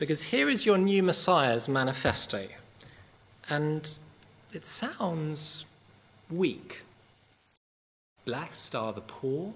Because 0.00 0.24
here 0.24 0.48
is 0.48 0.66
your 0.66 0.78
new 0.78 1.00
Messiah's 1.00 1.68
manifesto. 1.68 2.48
And 3.48 3.88
it 4.52 4.66
sounds 4.66 5.66
weak. 6.28 6.83
Blessed 8.24 8.74
are 8.74 8.92
the 8.92 9.00
poor, 9.02 9.52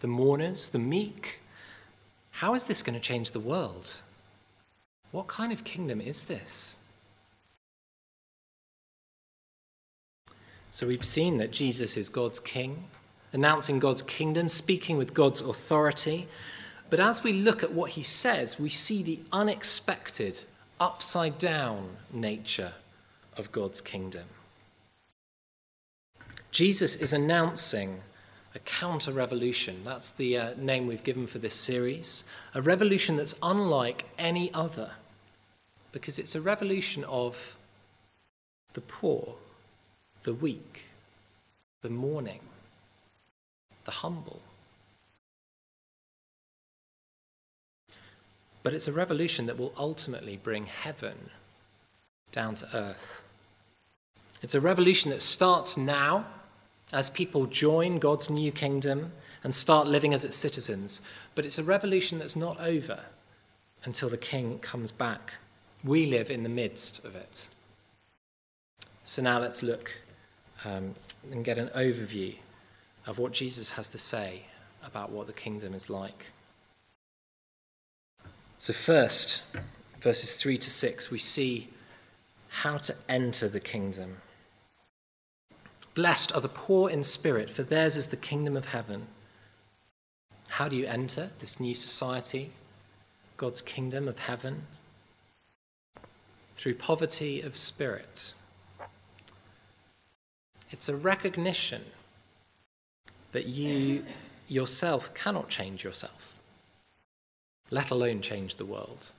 the 0.00 0.06
mourners, 0.06 0.68
the 0.68 0.78
meek. 0.78 1.40
How 2.30 2.54
is 2.54 2.64
this 2.64 2.82
going 2.82 2.98
to 2.98 3.00
change 3.00 3.32
the 3.32 3.40
world? 3.40 4.00
What 5.12 5.26
kind 5.26 5.52
of 5.52 5.64
kingdom 5.64 6.00
is 6.00 6.22
this? 6.22 6.76
So 10.70 10.86
we've 10.86 11.04
seen 11.04 11.38
that 11.38 11.50
Jesus 11.50 11.96
is 11.96 12.08
God's 12.08 12.38
king, 12.38 12.84
announcing 13.32 13.80
God's 13.80 14.02
kingdom, 14.02 14.48
speaking 14.48 14.96
with 14.96 15.12
God's 15.12 15.40
authority. 15.40 16.28
But 16.88 17.00
as 17.00 17.24
we 17.24 17.32
look 17.32 17.62
at 17.62 17.72
what 17.72 17.90
he 17.90 18.02
says, 18.02 18.58
we 18.58 18.68
see 18.68 19.02
the 19.02 19.20
unexpected, 19.32 20.40
upside 20.78 21.38
down 21.38 21.96
nature 22.12 22.72
of 23.36 23.50
God's 23.52 23.80
kingdom. 23.80 24.24
Jesus 26.50 26.96
is 26.96 27.12
announcing 27.12 28.00
a 28.54 28.58
counter 28.60 29.12
revolution. 29.12 29.82
That's 29.84 30.10
the 30.10 30.36
uh, 30.36 30.54
name 30.56 30.86
we've 30.86 31.04
given 31.04 31.26
for 31.26 31.38
this 31.38 31.54
series. 31.54 32.24
A 32.54 32.60
revolution 32.60 33.16
that's 33.16 33.34
unlike 33.42 34.06
any 34.18 34.52
other, 34.52 34.92
because 35.92 36.18
it's 36.18 36.34
a 36.34 36.40
revolution 36.40 37.04
of 37.04 37.56
the 38.72 38.80
poor, 38.80 39.36
the 40.24 40.34
weak, 40.34 40.86
the 41.82 41.90
mourning, 41.90 42.40
the 43.84 43.92
humble. 43.92 44.40
But 48.62 48.74
it's 48.74 48.88
a 48.88 48.92
revolution 48.92 49.46
that 49.46 49.58
will 49.58 49.72
ultimately 49.78 50.36
bring 50.36 50.66
heaven 50.66 51.30
down 52.32 52.56
to 52.56 52.68
earth. 52.74 53.22
It's 54.42 54.54
a 54.54 54.60
revolution 54.60 55.10
that 55.10 55.22
starts 55.22 55.76
now 55.76 56.26
as 56.92 57.10
people 57.10 57.46
join 57.46 57.98
God's 57.98 58.30
new 58.30 58.50
kingdom 58.50 59.12
and 59.42 59.54
start 59.54 59.86
living 59.86 60.12
as 60.12 60.24
its 60.24 60.36
citizens. 60.36 61.00
But 61.34 61.46
it's 61.46 61.58
a 61.58 61.62
revolution 61.62 62.18
that's 62.18 62.36
not 62.36 62.60
over 62.60 63.00
until 63.84 64.08
the 64.08 64.16
king 64.16 64.58
comes 64.58 64.92
back. 64.92 65.34
We 65.82 66.06
live 66.06 66.30
in 66.30 66.42
the 66.42 66.48
midst 66.48 67.04
of 67.04 67.14
it. 67.14 67.48
So 69.04 69.22
now 69.22 69.38
let's 69.38 69.62
look 69.62 70.02
um, 70.64 70.94
and 71.30 71.44
get 71.44 71.58
an 71.58 71.68
overview 71.68 72.36
of 73.06 73.18
what 73.18 73.32
Jesus 73.32 73.72
has 73.72 73.88
to 73.90 73.98
say 73.98 74.42
about 74.84 75.10
what 75.10 75.26
the 75.26 75.32
kingdom 75.32 75.74
is 75.74 75.88
like. 75.88 76.32
So, 78.58 78.72
first, 78.72 79.42
verses 80.00 80.36
3 80.36 80.58
to 80.58 80.70
6, 80.70 81.10
we 81.10 81.18
see 81.18 81.68
how 82.48 82.76
to 82.78 82.94
enter 83.08 83.48
the 83.48 83.60
kingdom. 83.60 84.18
Blessed 86.00 86.34
are 86.34 86.40
the 86.40 86.48
poor 86.48 86.88
in 86.88 87.04
spirit, 87.04 87.50
for 87.50 87.62
theirs 87.62 87.98
is 87.98 88.06
the 88.06 88.16
kingdom 88.16 88.56
of 88.56 88.64
heaven. 88.64 89.02
How 90.48 90.66
do 90.66 90.74
you 90.74 90.86
enter 90.86 91.28
this 91.40 91.60
new 91.60 91.74
society, 91.74 92.52
God's 93.36 93.60
kingdom 93.60 94.08
of 94.08 94.20
heaven? 94.20 94.62
Through 96.56 96.76
poverty 96.76 97.42
of 97.42 97.54
spirit. 97.54 98.32
It's 100.70 100.88
a 100.88 100.96
recognition 100.96 101.82
that 103.32 103.44
you 103.44 104.02
yourself 104.48 105.12
cannot 105.12 105.50
change 105.50 105.84
yourself, 105.84 106.38
let 107.70 107.90
alone 107.90 108.22
change 108.22 108.56
the 108.56 108.64
world. 108.64 109.12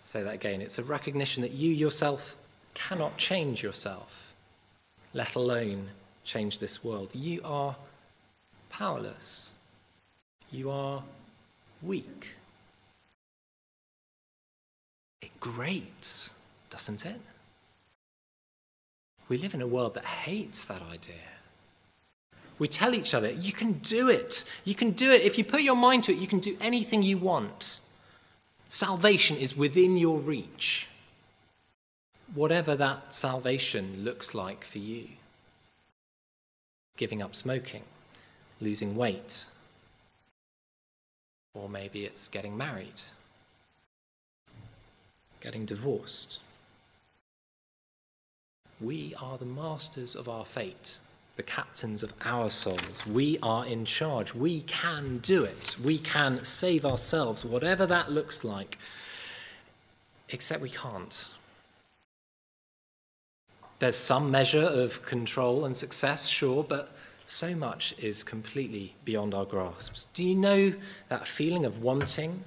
Say 0.00 0.20
that 0.20 0.34
again. 0.34 0.60
It's 0.60 0.80
a 0.80 0.82
recognition 0.82 1.42
that 1.42 1.52
you 1.52 1.70
yourself 1.70 2.34
cannot 2.74 3.18
change 3.18 3.62
yourself 3.62 4.27
let 5.18 5.34
alone 5.34 5.88
change 6.24 6.60
this 6.60 6.84
world. 6.84 7.10
You 7.12 7.40
are 7.44 7.74
powerless. 8.70 9.52
You 10.52 10.70
are 10.70 11.02
weak. 11.82 12.36
It 15.20 15.32
grates, 15.40 16.30
doesn't 16.70 17.04
it? 17.04 17.20
We 19.28 19.38
live 19.38 19.54
in 19.54 19.60
a 19.60 19.66
world 19.66 19.94
that 19.94 20.04
hates 20.04 20.64
that 20.66 20.82
idea. 20.82 21.28
We 22.60 22.68
tell 22.68 22.94
each 22.94 23.12
other, 23.12 23.32
you 23.32 23.52
can 23.52 23.72
do 23.98 24.08
it. 24.08 24.44
You 24.64 24.76
can 24.76 24.92
do 24.92 25.10
it. 25.10 25.22
If 25.22 25.36
you 25.36 25.42
put 25.42 25.62
your 25.62 25.74
mind 25.88 26.04
to 26.04 26.12
it, 26.12 26.18
you 26.18 26.28
can 26.28 26.38
do 26.38 26.56
anything 26.60 27.02
you 27.02 27.18
want. 27.18 27.80
Salvation 28.68 29.36
is 29.36 29.56
within 29.56 29.96
your 29.96 30.18
reach 30.18 30.86
whatever 32.34 32.76
that 32.76 33.14
salvation 33.14 34.04
looks 34.04 34.34
like 34.34 34.64
for 34.64 34.78
you. 34.78 35.08
Giving 36.96 37.22
up 37.22 37.34
smoking, 37.34 37.84
losing 38.60 38.96
weight, 38.96 39.46
or 41.54 41.68
maybe 41.68 42.04
it's 42.04 42.28
getting 42.28 42.56
married, 42.56 43.00
getting 45.40 45.64
divorced. 45.64 46.40
We 48.80 49.14
are 49.20 49.38
the 49.38 49.44
masters 49.44 50.14
of 50.14 50.28
our 50.28 50.44
fate, 50.44 51.00
the 51.36 51.42
captains 51.42 52.02
of 52.02 52.12
our 52.24 52.50
souls. 52.50 53.04
We 53.06 53.38
are 53.42 53.64
in 53.66 53.84
charge. 53.84 54.34
We 54.34 54.62
can 54.62 55.18
do 55.18 55.44
it. 55.44 55.76
We 55.82 55.98
can 55.98 56.44
save 56.44 56.84
ourselves, 56.84 57.44
whatever 57.44 57.86
that 57.86 58.10
looks 58.10 58.44
like, 58.44 58.78
except 60.28 60.60
we 60.60 60.70
can't. 60.70 61.28
There's 63.78 63.96
some 63.96 64.30
measure 64.30 64.64
of 64.64 65.04
control 65.04 65.64
and 65.64 65.76
success, 65.76 66.26
sure, 66.26 66.64
but 66.64 66.90
so 67.24 67.54
much 67.54 67.94
is 67.98 68.24
completely 68.24 68.94
beyond 69.04 69.34
our 69.34 69.44
grasps. 69.44 70.08
Do 70.14 70.24
you 70.24 70.34
know 70.34 70.72
that 71.08 71.28
feeling 71.28 71.64
of 71.64 71.82
wanting, 71.82 72.42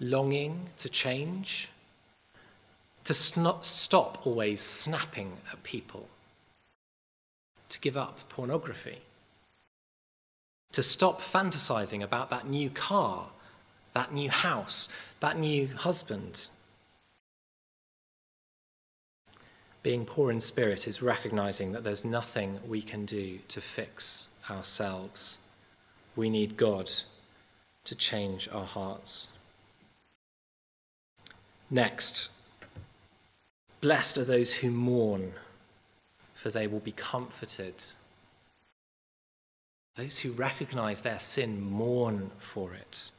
longing 0.00 0.70
to 0.78 0.88
change? 0.88 1.68
To 3.04 3.12
stop 3.12 4.26
always 4.26 4.62
snapping 4.62 5.36
at 5.52 5.62
people? 5.62 6.08
To 7.68 7.80
give 7.80 7.96
up 7.96 8.20
pornography? 8.30 8.98
To 10.72 10.82
stop 10.82 11.20
fantasizing 11.20 12.02
about 12.02 12.30
that 12.30 12.48
new 12.48 12.70
car, 12.70 13.26
that 13.92 14.14
new 14.14 14.30
house, 14.30 14.88
that 15.20 15.36
new 15.36 15.66
husband? 15.66 16.48
Being 19.82 20.06
poor 20.06 20.30
in 20.30 20.40
spirit 20.40 20.86
is 20.86 21.02
recognizing 21.02 21.72
that 21.72 21.82
there's 21.82 22.04
nothing 22.04 22.60
we 22.66 22.82
can 22.82 23.04
do 23.04 23.40
to 23.48 23.60
fix 23.60 24.28
ourselves. 24.48 25.38
We 26.14 26.30
need 26.30 26.56
God 26.56 26.90
to 27.84 27.94
change 27.96 28.48
our 28.52 28.64
hearts. 28.64 29.28
Next, 31.68 32.30
blessed 33.80 34.18
are 34.18 34.24
those 34.24 34.52
who 34.54 34.70
mourn, 34.70 35.32
for 36.34 36.50
they 36.50 36.66
will 36.66 36.80
be 36.80 36.92
comforted. 36.92 37.74
Those 39.96 40.18
who 40.18 40.30
recognize 40.32 41.02
their 41.02 41.18
sin 41.18 41.60
mourn 41.60 42.30
for 42.38 42.72
it. 42.72 43.10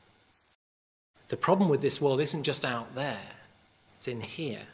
The 1.27 1.37
problem 1.37 1.67
with 1.67 1.81
this 1.81 1.99
world 1.99 2.21
isn't 2.21 2.43
just 2.43 2.63
out 2.63 2.95
there, 2.95 3.19
it's 3.97 4.07
in 4.07 4.21
here. 4.21 4.67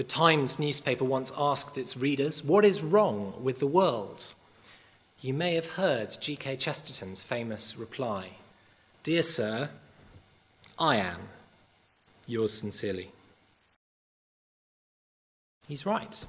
The 0.00 0.04
Times 0.04 0.58
newspaper 0.58 1.04
once 1.04 1.30
asked 1.36 1.76
its 1.76 1.94
readers, 1.94 2.42
What 2.42 2.64
is 2.64 2.80
wrong 2.80 3.34
with 3.38 3.58
the 3.58 3.66
world? 3.66 4.32
You 5.20 5.34
may 5.34 5.54
have 5.56 5.72
heard 5.72 6.16
G.K. 6.18 6.56
Chesterton's 6.56 7.22
famous 7.22 7.76
reply 7.76 8.30
Dear 9.02 9.22
Sir, 9.22 9.68
I 10.78 10.96
am. 10.96 11.20
Yours 12.26 12.50
sincerely. 12.50 13.10
He's 15.68 15.84
right. 15.84 16.24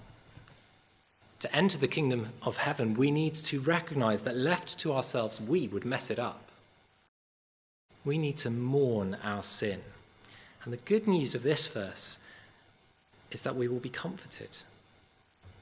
To 1.39 1.55
enter 1.55 1.77
the 1.77 1.87
kingdom 1.87 2.33
of 2.41 2.57
heaven, 2.57 2.93
we 2.93 3.09
need 3.09 3.35
to 3.35 3.61
recognize 3.61 4.23
that 4.23 4.35
left 4.35 4.79
to 4.79 4.91
ourselves, 4.91 5.39
we 5.39 5.69
would 5.69 5.85
mess 5.85 6.09
it 6.09 6.19
up. 6.19 6.49
We 8.03 8.17
need 8.17 8.35
to 8.39 8.49
mourn 8.49 9.15
our 9.23 9.43
sin. 9.43 9.79
And 10.65 10.73
the 10.73 10.77
good 10.77 11.07
news 11.07 11.33
of 11.33 11.43
this 11.43 11.67
verse 11.67 12.17
is 13.31 13.43
that 13.43 13.55
we 13.55 13.67
will 13.67 13.79
be 13.79 13.89
comforted. 13.89 14.49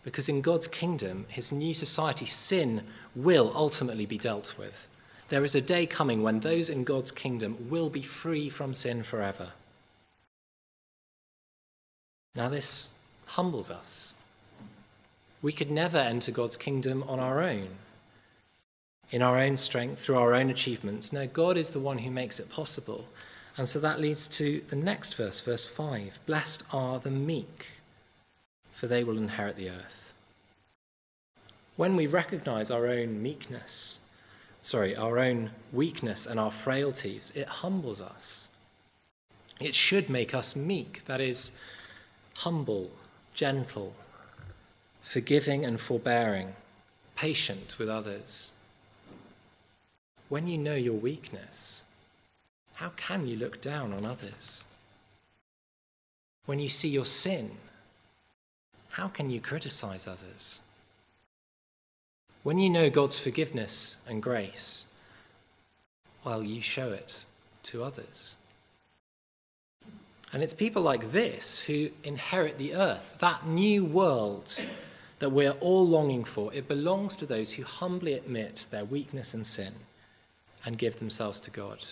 Because 0.03 0.29
in 0.29 0.41
God's 0.41 0.67
kingdom, 0.67 1.25
his 1.29 1.51
new 1.51 1.73
society, 1.73 2.25
sin 2.25 2.83
will 3.15 3.51
ultimately 3.55 4.05
be 4.05 4.17
dealt 4.17 4.57
with. 4.57 4.87
There 5.29 5.43
is 5.43 5.53
a 5.55 5.61
day 5.61 5.85
coming 5.85 6.23
when 6.23 6.39
those 6.39 6.69
in 6.69 6.83
God's 6.83 7.11
kingdom 7.11 7.69
will 7.69 7.89
be 7.89 8.01
free 8.01 8.49
from 8.49 8.73
sin 8.73 9.03
forever. 9.03 9.49
Now, 12.35 12.49
this 12.49 12.93
humbles 13.25 13.69
us. 13.69 14.15
We 15.41 15.51
could 15.51 15.69
never 15.69 15.97
enter 15.97 16.31
God's 16.31 16.57
kingdom 16.57 17.03
on 17.03 17.19
our 17.19 17.41
own, 17.41 17.69
in 19.11 19.21
our 19.21 19.37
own 19.37 19.57
strength, 19.57 20.01
through 20.01 20.17
our 20.17 20.33
own 20.33 20.49
achievements. 20.49 21.13
No, 21.13 21.27
God 21.27 21.57
is 21.57 21.71
the 21.71 21.79
one 21.79 21.99
who 21.99 22.11
makes 22.11 22.39
it 22.39 22.49
possible. 22.49 23.05
And 23.59 23.67
so 23.67 23.77
that 23.81 23.99
leads 23.99 24.29
to 24.37 24.61
the 24.69 24.77
next 24.77 25.15
verse, 25.15 25.41
verse 25.41 25.65
5 25.65 26.21
Blessed 26.25 26.63
are 26.71 26.97
the 26.97 27.11
meek, 27.11 27.81
for 28.71 28.87
they 28.87 29.03
will 29.03 29.17
inherit 29.17 29.57
the 29.57 29.69
earth. 29.69 30.13
When 31.75 31.97
we 31.97 32.07
recognize 32.07 32.71
our 32.71 32.87
own 32.87 33.21
meekness, 33.21 33.99
sorry, 34.61 34.95
our 34.95 35.19
own 35.19 35.49
weakness 35.73 36.25
and 36.25 36.39
our 36.39 36.51
frailties, 36.51 37.33
it 37.35 37.49
humbles 37.49 37.99
us. 37.99 38.47
It 39.59 39.75
should 39.75 40.09
make 40.09 40.33
us 40.33 40.55
meek, 40.55 41.03
that 41.07 41.19
is, 41.19 41.51
humble, 42.35 42.89
gentle, 43.33 43.93
forgiving 45.01 45.65
and 45.65 45.81
forbearing, 45.81 46.55
patient 47.17 47.75
with 47.77 47.89
others. 47.89 48.53
When 50.29 50.47
you 50.47 50.57
know 50.57 50.75
your 50.75 50.93
weakness, 50.93 51.83
how 52.79 52.93
can 52.95 53.27
you 53.27 53.35
look 53.35 53.59
down 53.59 53.91
on 53.91 54.05
others? 54.05 54.63
When 56.45 56.59
you 56.59 56.69
see 56.69 56.87
your 56.87 57.05
sin, 57.05 57.51
how 58.91 59.09
can 59.09 59.29
you 59.29 59.41
criticize 59.41 60.07
others? 60.07 60.61
When 62.41 62.57
you 62.57 62.69
know 62.69 62.89
God's 62.89 63.19
forgiveness 63.19 63.97
and 64.07 64.23
grace, 64.23 64.85
well, 66.23 66.41
you 66.41 66.61
show 66.61 66.93
it 66.93 67.25
to 67.63 67.83
others. 67.83 68.37
And 70.31 70.41
it's 70.41 70.53
people 70.53 70.81
like 70.81 71.11
this 71.11 71.59
who 71.59 71.89
inherit 72.05 72.57
the 72.57 72.75
earth, 72.75 73.17
that 73.19 73.45
new 73.45 73.83
world 73.83 74.57
that 75.19 75.31
we're 75.31 75.51
all 75.59 75.85
longing 75.85 76.23
for. 76.23 76.53
It 76.53 76.69
belongs 76.69 77.17
to 77.17 77.25
those 77.25 77.51
who 77.51 77.63
humbly 77.63 78.13
admit 78.13 78.67
their 78.71 78.85
weakness 78.85 79.33
and 79.33 79.45
sin 79.45 79.73
and 80.65 80.77
give 80.77 80.99
themselves 80.99 81.41
to 81.41 81.51
God. 81.51 81.83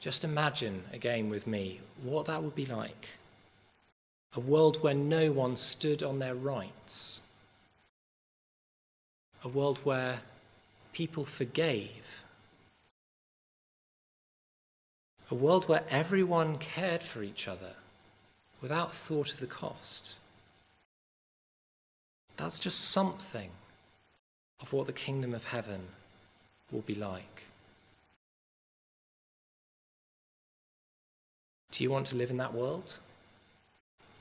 Just 0.00 0.24
imagine 0.24 0.84
again 0.92 1.28
with 1.28 1.46
me 1.46 1.80
what 2.02 2.26
that 2.26 2.42
would 2.42 2.54
be 2.54 2.66
like. 2.66 3.08
A 4.34 4.40
world 4.40 4.82
where 4.82 4.94
no 4.94 5.32
one 5.32 5.56
stood 5.56 6.02
on 6.02 6.18
their 6.18 6.34
rights. 6.34 7.22
A 9.42 9.48
world 9.48 9.78
where 9.84 10.20
people 10.92 11.24
forgave. 11.24 12.24
A 15.30 15.34
world 15.34 15.68
where 15.68 15.84
everyone 15.90 16.58
cared 16.58 17.02
for 17.02 17.22
each 17.22 17.48
other 17.48 17.74
without 18.60 18.92
thought 18.92 19.32
of 19.32 19.40
the 19.40 19.46
cost. 19.46 20.14
That's 22.36 22.58
just 22.58 22.80
something 22.90 23.50
of 24.60 24.72
what 24.72 24.86
the 24.86 24.92
kingdom 24.92 25.34
of 25.34 25.44
heaven 25.44 25.88
will 26.70 26.82
be 26.82 26.94
like. 26.94 27.37
Do 31.78 31.84
you 31.84 31.92
want 31.92 32.06
to 32.06 32.16
live 32.16 32.30
in 32.30 32.38
that 32.38 32.52
world? 32.52 32.98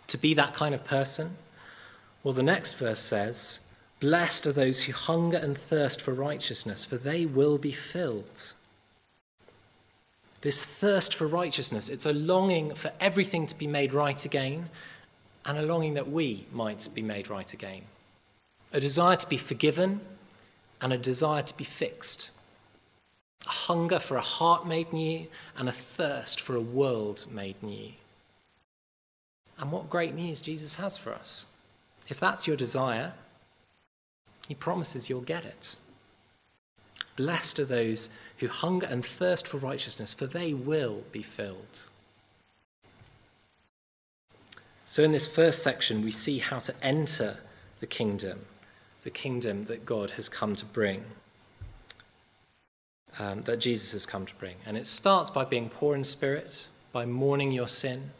To 0.10 0.18
be 0.20 0.36
that 0.36 0.54
kind 0.54 0.76
of 0.76 0.86
person? 0.86 1.38
Well, 2.22 2.36
the 2.36 2.44
next 2.44 2.74
verse 2.74 3.00
says, 3.00 3.62
Blessed 4.00 4.46
are 4.46 4.52
those 4.52 4.84
who 4.84 4.94
hunger 4.94 5.38
and 5.38 5.58
thirst 5.58 6.00
for 6.00 6.14
righteousness, 6.14 6.86
for 6.86 6.98
they 6.98 7.26
will 7.26 7.58
be 7.58 7.72
filled. 7.72 8.54
This 10.42 10.64
thirst 10.64 11.16
for 11.16 11.26
righteousness, 11.26 11.90
it's 11.90 12.06
a 12.06 12.14
longing 12.14 12.76
for 12.76 12.92
everything 13.00 13.48
to 13.48 13.58
be 13.58 13.66
made 13.66 13.92
right 13.92 14.24
again, 14.24 14.70
and 15.44 15.58
a 15.58 15.64
longing 15.64 15.96
that 15.96 16.12
we 16.12 16.46
might 16.52 16.88
be 16.94 17.02
made 17.02 17.28
right 17.28 17.52
again 17.54 17.82
a 18.72 18.80
desire 18.80 19.16
to 19.16 19.28
be 19.28 19.38
forgiven, 19.38 20.00
and 20.80 20.94
a 20.94 20.98
desire 21.00 21.42
to 21.42 21.58
be 21.58 21.64
fixed. 21.64 22.30
A 23.48 23.52
hunger 23.52 24.00
for 24.00 24.18
a 24.18 24.22
heart 24.22 24.68
made 24.68 24.94
new, 24.94 25.28
and 25.58 25.68
a 25.68 25.72
thirst 25.72 26.40
for 26.40 26.56
a 26.56 26.62
world 26.62 27.26
made 27.32 27.62
new. 27.64 27.94
And 29.58 29.72
what 29.72 29.90
great 29.90 30.14
news 30.14 30.42
Jesus 30.42 30.76
has 30.76 30.98
for 30.98 31.14
us. 31.14 31.46
If 32.10 32.20
that's 32.20 32.46
your 32.46 32.56
desire, 32.56 33.14
he 34.48 34.54
promises 34.54 35.10
you'll 35.10 35.22
get 35.22 35.46
it. 35.46 35.78
Blessed 37.16 37.60
are 37.60 37.66
those 37.66 38.10
who 38.38 38.48
hunger 38.48 38.86
and 38.86 39.04
thirst 39.04 39.48
for 39.48 39.58
righteousness, 39.58 40.14
for 40.14 40.28
they 40.28 40.54
will 40.54 41.04
be 41.12 41.24
filled. 41.24 41.88
So, 44.86 45.04
in 45.04 45.12
this 45.12 45.28
first 45.28 45.64
section, 45.64 46.04
we 46.04 46.12
see 46.12 46.38
how 46.38 46.60
to 46.60 46.74
enter 46.84 47.40
the 47.80 47.88
kingdom 47.88 48.46
the 49.08 49.12
kingdom 49.12 49.64
that 49.64 49.86
God 49.86 50.12
has 50.12 50.28
come 50.28 50.54
to 50.58 50.66
bring, 50.66 51.02
um, 53.20 53.42
that 53.44 53.58
Jesus 53.58 53.92
has 53.92 54.06
come 54.06 54.26
to 54.26 54.36
bring. 54.36 54.56
And 54.66 54.78
it 54.78 54.88
starts 54.88 55.30
by 55.30 55.46
being 55.46 55.70
poor 55.70 55.96
in 55.96 56.04
spirit, 56.04 56.68
by 56.92 57.06
mourning 57.06 57.52
your 57.52 57.68
sin, 57.68 58.12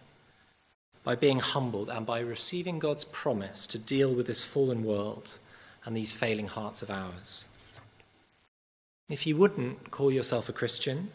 by 1.04 1.16
being 1.16 1.40
humbled, 1.40 1.90
and 1.90 2.06
by 2.06 2.20
receiving 2.20 2.80
God's 2.80 3.06
promise 3.06 3.68
to 3.68 3.78
deal 3.78 4.14
with 4.14 4.28
this 4.28 4.44
fallen 4.44 4.84
world 4.84 5.40
and 5.86 5.96
these 5.96 6.12
failing 6.12 6.48
hearts 6.48 6.82
of 6.82 6.90
ours. 6.90 7.46
If 9.10 9.26
you 9.26 9.38
wouldn't 9.38 9.90
call 9.90 10.12
yourself 10.12 10.50
a 10.50 10.54
Christian, 10.54 11.12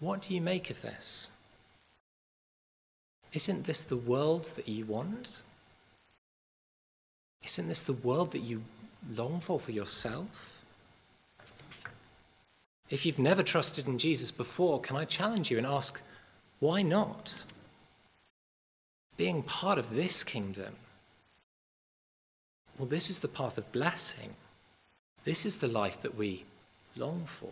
what 0.00 0.22
do 0.22 0.34
you 0.34 0.40
make 0.40 0.70
of 0.70 0.82
this? 0.82 1.30
Isn't 3.32 3.66
this 3.66 3.82
the 3.84 3.96
world 3.96 4.44
that 4.56 4.68
you 4.68 4.84
want? 4.84 5.42
Isn't 7.44 7.68
this 7.68 7.82
the 7.82 7.92
world 7.92 8.32
that 8.32 8.40
you 8.40 8.62
long 9.16 9.40
for 9.40 9.60
for 9.60 9.70
yourself? 9.70 10.53
If 12.90 13.06
you've 13.06 13.18
never 13.18 13.42
trusted 13.42 13.86
in 13.86 13.98
Jesus 13.98 14.30
before, 14.30 14.80
can 14.80 14.96
I 14.96 15.04
challenge 15.04 15.50
you 15.50 15.58
and 15.58 15.66
ask, 15.66 16.00
why 16.60 16.82
not? 16.82 17.44
Being 19.16 19.42
part 19.42 19.78
of 19.78 19.94
this 19.94 20.24
kingdom, 20.24 20.74
well, 22.78 22.88
this 22.88 23.08
is 23.08 23.20
the 23.20 23.28
path 23.28 23.56
of 23.56 23.70
blessing. 23.72 24.30
This 25.24 25.46
is 25.46 25.58
the 25.58 25.68
life 25.68 26.02
that 26.02 26.16
we 26.16 26.44
long 26.96 27.24
for. 27.26 27.50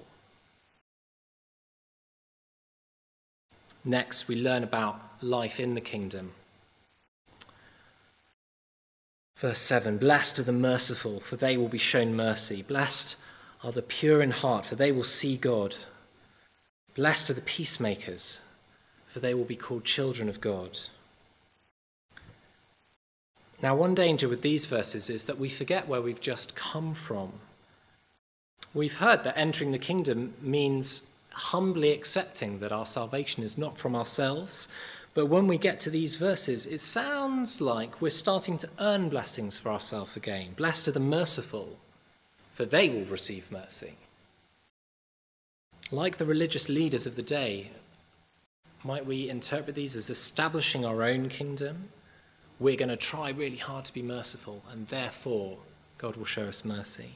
Next, 3.85 4.29
we 4.29 4.37
learn 4.37 4.63
about 4.63 5.01
life 5.21 5.59
in 5.59 5.75
the 5.75 5.81
kingdom. 5.81 6.33
Verse 9.37 9.59
7 9.61 9.99
Blessed 9.99 10.39
are 10.39 10.45
the 10.45 10.53
merciful, 10.53 11.19
for 11.19 11.37
they 11.37 11.57
will 11.57 11.69
be 11.69 11.79
shown 11.79 12.15
mercy. 12.15 12.63
Blessed 12.63 13.17
are 13.63 13.73
the 13.73 13.83
pure 13.83 14.23
in 14.23 14.31
heart, 14.31 14.67
for 14.67 14.75
they 14.75 14.93
will 14.93 15.05
see 15.05 15.37
God. 15.37 15.77
Blessed 16.95 17.31
are 17.31 17.35
the 17.35 17.41
peacemakers, 17.41 18.41
for 19.07 19.21
they 19.21 19.35
will 19.35 19.45
be 19.45 19.57
called 19.57 19.85
children 19.85 20.29
of 20.29 20.41
God. 20.41 20.79
Now, 23.63 23.77
one 23.77 23.95
danger 23.95 24.29
with 24.29 24.43
these 24.43 24.67
verses 24.67 25.09
is 25.09 25.27
that 25.27 25.39
we 25.39 25.49
forget 25.49 25.87
where 25.87 26.03
we've 26.03 26.21
just 26.21 26.57
come 26.57 26.95
from 26.95 27.33
We've 28.75 28.95
heard 28.95 29.23
that 29.25 29.37
entering 29.37 29.73
the 29.73 29.79
kingdom 29.79 30.33
means 30.41 31.03
humbly 31.31 31.91
accepting 31.91 32.61
that 32.61 32.73
our 32.73 32.87
salvation 32.87 33.43
is 33.43 33.59
not 33.59 33.77
from 33.77 33.95
ourselves. 33.95 34.67
But 35.13 35.27
when 35.27 35.47
we 35.47 35.59
get 35.59 35.79
to 35.81 35.91
these 35.91 36.15
verses, 36.15 36.65
it 36.65 36.81
sounds 36.81 37.61
like 37.61 38.01
we're 38.01 38.09
starting 38.09 38.57
to 38.59 38.69
earn 38.79 39.11
blessings 39.11 39.59
for 39.59 39.71
ourselves 39.71 40.17
again. 40.17 40.55
Blessed 40.57 40.89
are 40.89 40.93
the 40.93 41.01
merciful, 41.01 41.79
they 42.65 42.89
will 42.89 43.05
receive 43.05 43.53
mercy. 43.53 43.95
Like 45.91 46.17
the 46.17 46.25
religious 46.25 46.69
leaders 46.69 47.07
of 47.07 47.17
the 47.17 47.23
day, 47.23 47.71
might 48.85 49.07
we 49.07 49.29
interpret 49.29 49.77
these 49.77 49.97
as 49.97 50.11
establishing 50.11 50.85
our 50.85 51.03
own 51.03 51.29
kingdom? 51.29 51.89
We're 52.59 52.77
going 52.77 52.89
to 52.89 52.97
try 52.97 53.31
really 53.31 53.57
hard 53.57 53.85
to 53.87 53.93
be 53.93 54.03
merciful, 54.03 54.63
and 54.71 54.89
therefore 54.89 55.59
God 55.99 56.17
will 56.17 56.25
show 56.25 56.45
us 56.45 56.65
mercy. 56.65 57.11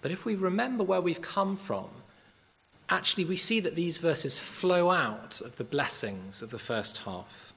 But 0.00 0.10
if 0.10 0.24
we 0.24 0.34
remember 0.34 0.84
where 0.84 1.00
we've 1.00 1.22
come 1.22 1.56
from, 1.56 1.88
actually 2.88 3.24
we 3.24 3.36
see 3.36 3.60
that 3.60 3.74
these 3.74 3.98
verses 3.98 4.38
flow 4.38 4.90
out 4.90 5.40
of 5.40 5.56
the 5.56 5.64
blessings 5.64 6.42
of 6.42 6.50
the 6.50 6.58
first 6.58 6.98
half. 6.98 7.52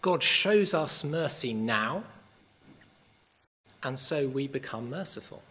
God 0.00 0.22
shows 0.22 0.72
us 0.74 1.04
mercy 1.04 1.52
now, 1.52 2.04
and 3.82 3.98
so 3.98 4.28
we 4.28 4.48
become 4.48 4.90
merciful. 4.90 5.42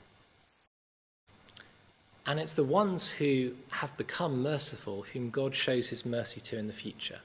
And 2.27 2.39
it's 2.39 2.55
the 2.55 2.63
ones 2.63 3.07
who 3.07 3.51
have 3.69 3.95
become 3.97 4.41
merciful 4.41 5.05
whom 5.13 5.29
God 5.29 5.55
shows 5.55 5.89
his 5.89 6.05
mercy 6.05 6.41
to 6.41 6.57
in 6.57 6.67
the 6.67 6.73
future. 6.73 7.19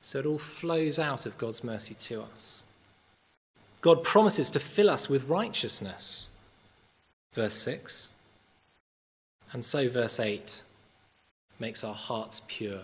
So 0.00 0.20
it 0.20 0.26
all 0.26 0.38
flows 0.38 0.98
out 0.98 1.26
of 1.26 1.36
God's 1.36 1.64
mercy 1.64 1.94
to 1.94 2.22
us. 2.22 2.64
God 3.80 4.04
promises 4.04 4.50
to 4.50 4.60
fill 4.60 4.88
us 4.88 5.08
with 5.08 5.28
righteousness. 5.28 6.28
Verse 7.34 7.54
6. 7.54 8.10
And 9.52 9.64
so, 9.64 9.88
verse 9.88 10.20
8 10.20 10.62
makes 11.58 11.82
our 11.82 11.94
hearts 11.94 12.42
pure, 12.46 12.82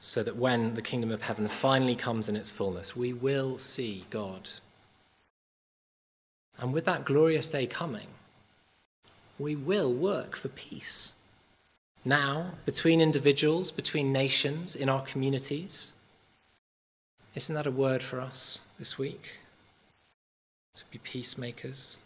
so 0.00 0.22
that 0.22 0.36
when 0.36 0.74
the 0.74 0.82
kingdom 0.82 1.10
of 1.10 1.22
heaven 1.22 1.48
finally 1.48 1.94
comes 1.94 2.28
in 2.28 2.36
its 2.36 2.50
fullness, 2.50 2.96
we 2.96 3.12
will 3.12 3.58
see 3.58 4.04
God. 4.10 4.48
And 6.58 6.72
with 6.72 6.84
that 6.86 7.04
glorious 7.04 7.48
day 7.48 7.66
coming, 7.66 8.08
we 9.38 9.54
will 9.54 9.92
work 9.92 10.36
for 10.36 10.48
peace. 10.48 11.12
Now, 12.04 12.52
between 12.64 13.00
individuals, 13.00 13.70
between 13.70 14.12
nations, 14.12 14.74
in 14.74 14.88
our 14.88 15.02
communities. 15.02 15.92
Isn't 17.34 17.54
that 17.54 17.66
a 17.66 17.70
word 17.70 18.02
for 18.02 18.20
us 18.20 18.60
this 18.78 18.98
week? 18.98 19.38
To 20.74 20.84
be 20.90 20.98
peacemakers. 20.98 21.98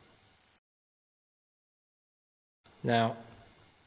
Now, 2.83 3.17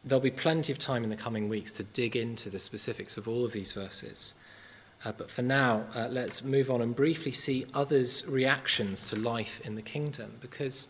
there'll 0.03 0.21
be 0.21 0.31
plenty 0.31 0.71
of 0.71 0.79
time 0.79 1.03
in 1.03 1.09
the 1.09 1.15
coming 1.15 1.49
weeks 1.49 1.73
to 1.73 1.83
dig 1.83 2.15
into 2.15 2.49
the 2.49 2.59
specifics 2.59 3.17
of 3.17 3.27
all 3.27 3.43
of 3.43 3.51
these 3.51 3.71
verses. 3.71 4.33
Uh, 5.05 5.11
but 5.15 5.29
for 5.29 5.43
now, 5.43 5.83
uh, 5.95 6.07
let's 6.09 6.43
move 6.43 6.71
on 6.71 6.81
and 6.81 6.95
briefly 6.95 7.31
see 7.31 7.65
others' 7.75 8.25
reactions 8.27 9.07
to 9.07 9.15
life 9.15 9.61
in 9.63 9.75
the 9.75 9.81
kingdom. 9.81 10.33
Because 10.41 10.87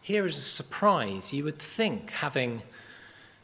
here 0.00 0.26
is 0.26 0.36
a 0.36 0.40
surprise. 0.40 1.32
You 1.32 1.44
would 1.44 1.60
think, 1.60 2.10
having 2.10 2.62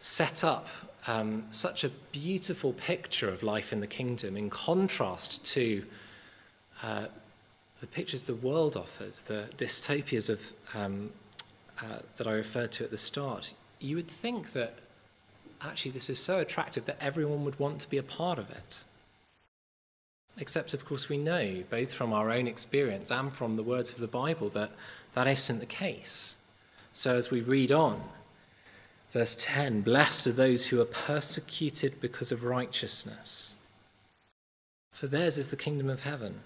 set 0.01 0.43
up 0.43 0.67
um, 1.07 1.45
such 1.51 1.85
a 1.85 1.91
beautiful 2.11 2.73
picture 2.73 3.29
of 3.29 3.45
life 3.45 3.73
in 3.73 3.81
the 3.81 3.87
kingdom 3.87 4.37
in 4.37 4.51
contrast 4.51 5.45
to 5.53 5.85
uh, 6.83 7.07
the 7.81 7.87
pictures 7.87 8.25
the 8.25 8.35
world 8.35 8.77
offers, 8.77 9.23
the 9.23 9.45
dystopias 9.57 10.29
of 10.29 10.53
um, 10.75 11.11
uh, 11.81 12.01
that 12.17 12.27
I 12.27 12.33
referred 12.33 12.73
to 12.73 12.85
at 12.85 12.91
the 12.91 12.99
start, 12.99 13.55
you 13.79 13.95
would 13.95 14.09
think 14.09 14.53
that 14.55 14.75
actually 15.63 15.93
this 15.93 16.11
is 16.11 16.19
so 16.19 16.41
attractive 16.41 16.85
that 16.87 16.97
everyone 17.01 17.45
would 17.45 17.59
want 17.61 17.79
to 17.81 17.89
be 17.89 17.99
a 17.99 18.03
part 18.03 18.39
of 18.41 18.51
it. 18.51 18.85
Except, 20.41 20.73
of 20.73 20.85
course, 20.85 21.09
we 21.09 21.17
know, 21.17 21.65
both 21.69 21.93
from 21.93 22.13
our 22.13 22.31
own 22.31 22.47
experience 22.47 23.11
and 23.11 23.33
from 23.33 23.57
the 23.57 23.63
words 23.63 23.93
of 23.93 23.99
the 23.99 24.07
Bible, 24.07 24.49
that 24.51 24.71
that 25.15 25.27
isn't 25.27 25.59
the 25.59 25.67
case. 25.67 26.37
So, 26.93 27.17
as 27.17 27.31
we 27.31 27.41
read 27.41 27.73
on, 27.73 28.03
verse 29.13 29.37
10 29.39 29.81
Blessed 29.81 30.29
are 30.29 30.33
those 30.33 30.67
who 30.67 30.81
are 30.81 30.87
persecuted 30.87 32.01
because 32.01 32.31
of 32.31 32.45
righteousness, 32.45 33.57
for 34.93 35.07
theirs 35.09 35.39
is 35.39 35.49
the 35.49 35.57
kingdom 35.57 35.91
of 35.91 36.03
heaven. 36.03 36.41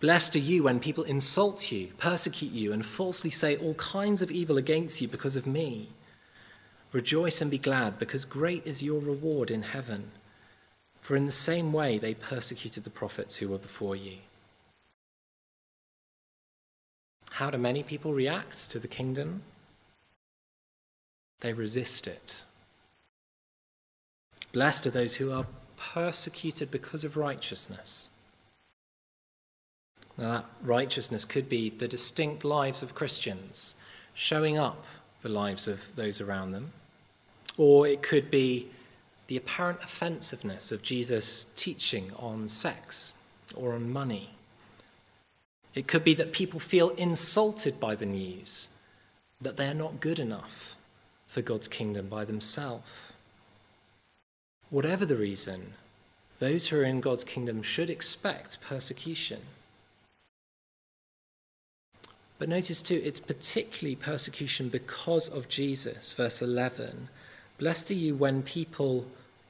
Blessed 0.00 0.34
are 0.34 0.40
you 0.40 0.64
when 0.64 0.80
people 0.80 1.04
insult 1.04 1.70
you, 1.70 1.88
persecute 1.96 2.50
you, 2.50 2.72
and 2.72 2.84
falsely 2.84 3.30
say 3.30 3.56
all 3.56 3.74
kinds 3.74 4.20
of 4.20 4.32
evil 4.32 4.58
against 4.58 5.00
you 5.00 5.06
because 5.06 5.36
of 5.36 5.46
me. 5.46 5.90
Rejoice 6.90 7.40
and 7.40 7.50
be 7.50 7.58
glad, 7.58 8.00
because 8.00 8.24
great 8.24 8.66
is 8.66 8.82
your 8.82 9.00
reward 9.00 9.48
in 9.48 9.62
heaven. 9.62 10.10
For 11.02 11.16
in 11.16 11.26
the 11.26 11.32
same 11.32 11.72
way 11.72 11.98
they 11.98 12.14
persecuted 12.14 12.84
the 12.84 12.90
prophets 12.90 13.36
who 13.36 13.48
were 13.48 13.58
before 13.58 13.96
you. 13.96 14.18
How 17.32 17.50
do 17.50 17.58
many 17.58 17.82
people 17.82 18.14
react 18.14 18.70
to 18.70 18.78
the 18.78 18.88
kingdom? 18.88 19.42
They 21.40 21.52
resist 21.52 22.06
it. 22.06 22.44
Blessed 24.52 24.86
are 24.86 24.90
those 24.90 25.14
who 25.14 25.32
are 25.32 25.46
persecuted 25.76 26.70
because 26.70 27.02
of 27.02 27.16
righteousness. 27.16 28.10
Now, 30.16 30.32
that 30.32 30.44
righteousness 30.62 31.24
could 31.24 31.48
be 31.48 31.70
the 31.70 31.88
distinct 31.88 32.44
lives 32.44 32.82
of 32.82 32.94
Christians 32.94 33.74
showing 34.14 34.56
up 34.56 34.84
the 35.22 35.30
lives 35.30 35.66
of 35.66 35.96
those 35.96 36.20
around 36.20 36.52
them, 36.52 36.72
or 37.56 37.88
it 37.88 38.02
could 38.02 38.30
be 38.30 38.68
the 39.32 39.38
apparent 39.38 39.82
offensiveness 39.82 40.70
of 40.70 40.82
Jesus' 40.82 41.46
teaching 41.56 42.12
on 42.18 42.50
sex 42.50 43.14
or 43.56 43.72
on 43.72 43.90
money. 43.90 44.28
It 45.74 45.88
could 45.88 46.04
be 46.04 46.12
that 46.12 46.34
people 46.34 46.60
feel 46.60 46.90
insulted 46.90 47.80
by 47.80 47.94
the 47.94 48.04
news, 48.04 48.68
that 49.40 49.56
they 49.56 49.68
are 49.68 49.72
not 49.72 50.00
good 50.00 50.18
enough 50.18 50.76
for 51.28 51.40
God's 51.40 51.66
kingdom 51.66 52.08
by 52.08 52.26
themselves. 52.26 53.14
Whatever 54.68 55.06
the 55.06 55.16
reason, 55.16 55.72
those 56.38 56.66
who 56.66 56.80
are 56.80 56.84
in 56.84 57.00
God's 57.00 57.24
kingdom 57.24 57.62
should 57.62 57.88
expect 57.88 58.60
persecution. 58.60 59.40
But 62.38 62.50
notice 62.50 62.82
too, 62.82 63.00
it's 63.02 63.18
particularly 63.18 63.96
persecution 63.96 64.68
because 64.68 65.30
of 65.30 65.48
Jesus. 65.48 66.12
Verse 66.12 66.42
11 66.42 67.08
Blessed 67.56 67.92
are 67.92 67.94
you 67.94 68.14
when 68.14 68.42
people 68.42 69.06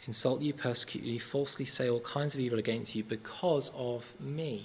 insult 0.07 0.41
you, 0.41 0.53
persecute 0.53 1.05
you, 1.05 1.21
falsely 1.21 1.65
say 1.65 1.88
all 1.88 2.01
kinds 2.01 2.35
of 2.35 2.41
evil 2.41 2.59
against 2.59 2.95
you 2.95 3.05
because 3.05 3.71
of 3.77 4.15
me. 4.21 4.65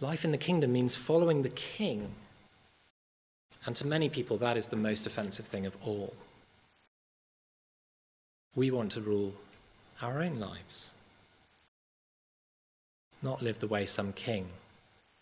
Life 0.00 0.24
in 0.24 0.32
the 0.32 0.38
kingdom 0.38 0.72
means 0.72 0.96
following 0.96 1.42
the 1.42 1.48
king. 1.50 2.10
And 3.64 3.76
to 3.76 3.86
many 3.86 4.08
people, 4.08 4.36
that 4.38 4.56
is 4.56 4.68
the 4.68 4.76
most 4.76 5.06
offensive 5.06 5.46
thing 5.46 5.66
of 5.66 5.76
all. 5.84 6.14
We 8.54 8.70
want 8.70 8.92
to 8.92 9.00
rule 9.00 9.34
our 10.02 10.20
own 10.20 10.40
lives, 10.40 10.90
not 13.22 13.40
live 13.40 13.60
the 13.60 13.68
way 13.68 13.86
some 13.86 14.12
king 14.12 14.48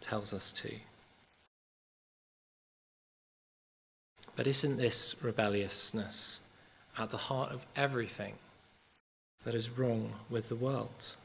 tells 0.00 0.32
us 0.32 0.50
to. 0.52 0.74
But 4.34 4.46
isn't 4.46 4.78
this 4.78 5.16
rebelliousness 5.22 6.40
at 7.00 7.10
the 7.10 7.16
heart 7.16 7.50
of 7.52 7.66
everything 7.74 8.34
that 9.44 9.54
is 9.54 9.70
wrong 9.70 10.12
with 10.28 10.48
the 10.48 10.54
world? 10.56 11.16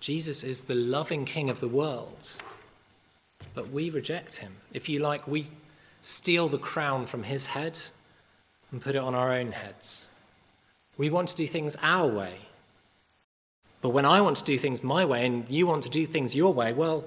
Jesus 0.00 0.44
is 0.44 0.64
the 0.64 0.74
loving 0.74 1.24
King 1.24 1.50
of 1.50 1.60
the 1.60 1.68
world, 1.68 2.40
but 3.54 3.70
we 3.70 3.90
reject 3.90 4.36
him. 4.36 4.52
If 4.72 4.88
you 4.88 5.00
like, 5.00 5.26
we 5.26 5.46
steal 6.00 6.48
the 6.48 6.58
crown 6.58 7.06
from 7.06 7.24
his 7.24 7.46
head 7.46 7.78
and 8.70 8.80
put 8.80 8.94
it 8.94 8.98
on 8.98 9.14
our 9.14 9.32
own 9.32 9.52
heads. 9.52 10.06
We 10.96 11.10
want 11.10 11.28
to 11.30 11.36
do 11.36 11.46
things 11.46 11.76
our 11.82 12.06
way 12.06 12.34
but 13.80 13.90
when 13.90 14.04
I 14.04 14.20
want 14.20 14.36
to 14.38 14.44
do 14.44 14.58
things 14.58 14.82
my 14.82 15.04
way 15.04 15.24
and 15.26 15.48
you 15.48 15.66
want 15.66 15.84
to 15.84 15.88
do 15.88 16.04
things 16.04 16.34
your 16.34 16.52
way, 16.52 16.72
well, 16.72 17.04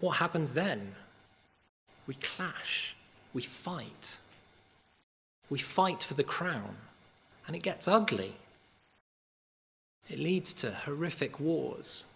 what 0.00 0.16
happens 0.16 0.52
then? 0.52 0.94
We 2.06 2.14
clash. 2.14 2.94
We 3.32 3.42
fight. 3.42 4.18
We 5.48 5.58
fight 5.58 6.02
for 6.02 6.14
the 6.14 6.24
crown. 6.24 6.76
And 7.46 7.54
it 7.54 7.62
gets 7.62 7.86
ugly. 7.86 8.34
It 10.08 10.18
leads 10.18 10.52
to 10.54 10.70
horrific 10.70 11.38
wars, 11.40 12.06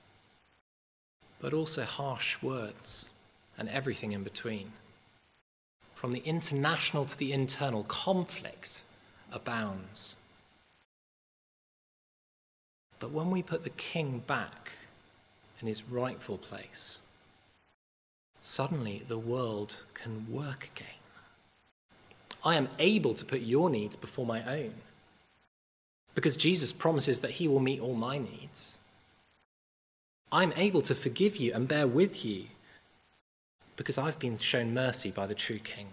but 1.40 1.52
also 1.52 1.84
harsh 1.84 2.40
words 2.42 3.08
and 3.58 3.68
everything 3.68 4.12
in 4.12 4.22
between. 4.22 4.72
From 5.94 6.12
the 6.12 6.22
international 6.24 7.04
to 7.04 7.18
the 7.18 7.32
internal, 7.32 7.84
conflict 7.84 8.82
abounds. 9.32 10.16
But 12.98 13.10
when 13.10 13.30
we 13.30 13.42
put 13.42 13.64
the 13.64 13.70
king 13.70 14.22
back 14.26 14.72
in 15.60 15.66
his 15.66 15.88
rightful 15.88 16.38
place, 16.38 17.00
suddenly 18.40 19.02
the 19.08 19.18
world 19.18 19.84
can 19.94 20.26
work 20.30 20.70
again. 20.74 20.99
I 22.44 22.57
am 22.57 22.68
able 22.79 23.14
to 23.14 23.24
put 23.24 23.40
your 23.40 23.70
needs 23.70 23.96
before 23.96 24.26
my 24.26 24.42
own 24.44 24.74
because 26.14 26.37
Jesus 26.37 26.72
promises 26.72 27.20
that 27.20 27.33
he 27.33 27.48
will 27.48 27.61
meet 27.61 27.81
all 27.81 27.94
my 27.94 28.18
needs. 28.18 28.76
I'm 30.33 30.53
able 30.57 30.83
to 30.83 30.94
forgive 30.94 31.37
you 31.37 31.53
and 31.55 31.66
bear 31.66 31.87
with 31.87 32.24
you 32.24 32.44
because 33.76 33.98
I've 33.98 34.18
been 34.18 34.38
shown 34.38 34.74
mercy 34.74 35.11
by 35.11 35.26
the 35.26 35.35
true 35.35 35.59
King. 35.59 35.88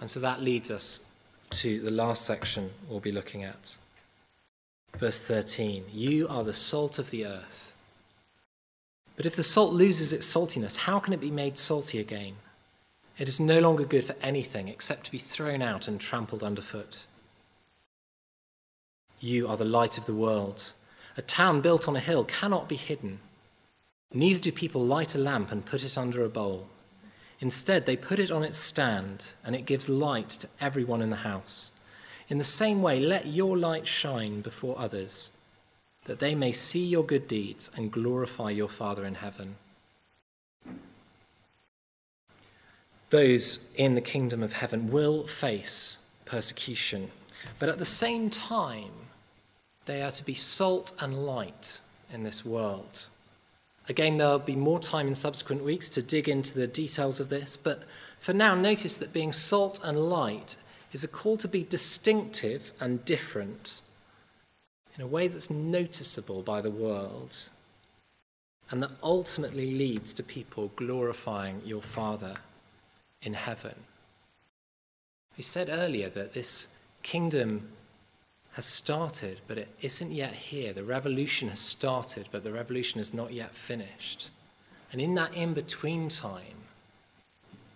And 0.00 0.08
so 0.08 0.20
that 0.20 0.42
leads 0.42 0.70
us 0.70 1.00
to 1.50 1.80
the 1.80 1.90
last 1.90 2.24
section 2.24 2.70
we'll 2.88 3.00
be 3.00 3.12
looking 3.12 3.42
at. 3.42 3.78
Verse 4.96 5.20
13 5.20 5.84
You 5.92 6.28
are 6.28 6.44
the 6.44 6.54
salt 6.54 6.98
of 6.98 7.10
the 7.10 7.26
earth. 7.26 7.72
But 9.16 9.26
if 9.26 9.34
the 9.34 9.42
salt 9.42 9.72
loses 9.72 10.12
its 10.12 10.32
saltiness, 10.32 10.76
how 10.76 11.00
can 11.00 11.12
it 11.12 11.20
be 11.20 11.30
made 11.30 11.58
salty 11.58 11.98
again? 11.98 12.34
It 13.18 13.26
is 13.26 13.40
no 13.40 13.58
longer 13.58 13.84
good 13.84 14.04
for 14.04 14.14
anything 14.22 14.68
except 14.68 15.04
to 15.04 15.10
be 15.10 15.18
thrown 15.18 15.60
out 15.60 15.88
and 15.88 16.00
trampled 16.00 16.44
underfoot. 16.44 17.04
You 19.20 19.48
are 19.48 19.56
the 19.56 19.64
light 19.64 19.98
of 19.98 20.06
the 20.06 20.14
world. 20.14 20.72
A 21.16 21.22
town 21.22 21.60
built 21.60 21.88
on 21.88 21.96
a 21.96 22.00
hill 22.00 22.22
cannot 22.24 22.68
be 22.68 22.76
hidden. 22.76 23.18
Neither 24.12 24.38
do 24.38 24.52
people 24.52 24.84
light 24.84 25.16
a 25.16 25.18
lamp 25.18 25.50
and 25.50 25.66
put 25.66 25.82
it 25.82 25.98
under 25.98 26.24
a 26.24 26.28
bowl. 26.28 26.68
Instead, 27.40 27.86
they 27.86 27.96
put 27.96 28.20
it 28.20 28.30
on 28.30 28.44
its 28.44 28.58
stand, 28.58 29.26
and 29.44 29.54
it 29.54 29.66
gives 29.66 29.88
light 29.88 30.30
to 30.30 30.48
everyone 30.60 31.02
in 31.02 31.10
the 31.10 31.16
house. 31.16 31.72
In 32.28 32.38
the 32.38 32.44
same 32.44 32.82
way, 32.82 33.00
let 33.00 33.26
your 33.26 33.56
light 33.56 33.86
shine 33.86 34.40
before 34.40 34.78
others, 34.78 35.30
that 36.04 36.20
they 36.20 36.34
may 36.34 36.52
see 36.52 36.84
your 36.84 37.04
good 37.04 37.26
deeds 37.26 37.70
and 37.76 37.92
glorify 37.92 38.50
your 38.50 38.68
Father 38.68 39.04
in 39.04 39.16
heaven. 39.16 39.56
Those 43.10 43.70
in 43.74 43.94
the 43.94 44.00
kingdom 44.00 44.42
of 44.42 44.52
heaven 44.52 44.90
will 44.90 45.26
face 45.26 45.98
persecution, 46.24 47.10
but 47.58 47.68
at 47.68 47.78
the 47.78 47.86
same 47.86 48.28
time, 48.28 48.92
they 49.86 50.02
are 50.02 50.10
to 50.10 50.24
be 50.24 50.34
salt 50.34 50.92
and 51.00 51.24
light 51.24 51.80
in 52.12 52.22
this 52.22 52.44
world. 52.44 53.08
Again, 53.88 54.18
there'll 54.18 54.38
be 54.38 54.56
more 54.56 54.78
time 54.78 55.08
in 55.08 55.14
subsequent 55.14 55.64
weeks 55.64 55.88
to 55.90 56.02
dig 56.02 56.28
into 56.28 56.52
the 56.52 56.66
details 56.66 57.20
of 57.20 57.30
this, 57.30 57.56
but 57.56 57.84
for 58.18 58.34
now, 58.34 58.54
notice 58.54 58.98
that 58.98 59.14
being 59.14 59.32
salt 59.32 59.80
and 59.82 60.10
light 60.10 60.56
is 60.92 61.02
a 61.02 61.08
call 61.08 61.38
to 61.38 61.48
be 61.48 61.64
distinctive 61.64 62.72
and 62.80 63.04
different 63.06 63.80
in 64.94 65.02
a 65.02 65.06
way 65.06 65.28
that's 65.28 65.48
noticeable 65.48 66.42
by 66.42 66.60
the 66.60 66.70
world 66.70 67.48
and 68.70 68.82
that 68.82 68.90
ultimately 69.02 69.70
leads 69.70 70.12
to 70.12 70.22
people 70.22 70.72
glorifying 70.76 71.62
your 71.64 71.80
Father 71.80 72.36
in 73.22 73.34
heaven. 73.34 73.74
We 75.36 75.42
said 75.42 75.68
earlier 75.70 76.08
that 76.10 76.34
this 76.34 76.68
kingdom 77.02 77.68
has 78.52 78.66
started, 78.66 79.40
but 79.46 79.58
it 79.58 79.68
isn't 79.80 80.10
yet 80.10 80.34
here. 80.34 80.72
The 80.72 80.82
revolution 80.82 81.48
has 81.48 81.60
started, 81.60 82.28
but 82.32 82.42
the 82.42 82.52
revolution 82.52 83.00
is 83.00 83.14
not 83.14 83.32
yet 83.32 83.54
finished. 83.54 84.30
And 84.90 85.00
in 85.00 85.14
that 85.14 85.34
in 85.34 85.54
between 85.54 86.08
time, 86.08 86.42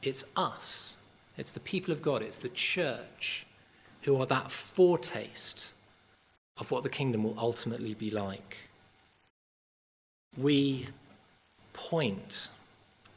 it's 0.02 0.24
us, 0.36 0.98
it's 1.36 1.52
the 1.52 1.60
people 1.60 1.92
of 1.92 2.02
God, 2.02 2.22
it's 2.22 2.38
the 2.38 2.48
church 2.48 3.46
who 4.02 4.20
are 4.20 4.26
that 4.26 4.50
foretaste 4.50 5.72
of 6.58 6.70
what 6.70 6.82
the 6.82 6.88
kingdom 6.88 7.22
will 7.22 7.38
ultimately 7.38 7.94
be 7.94 8.10
like. 8.10 8.56
We 10.36 10.88
point 11.72 12.48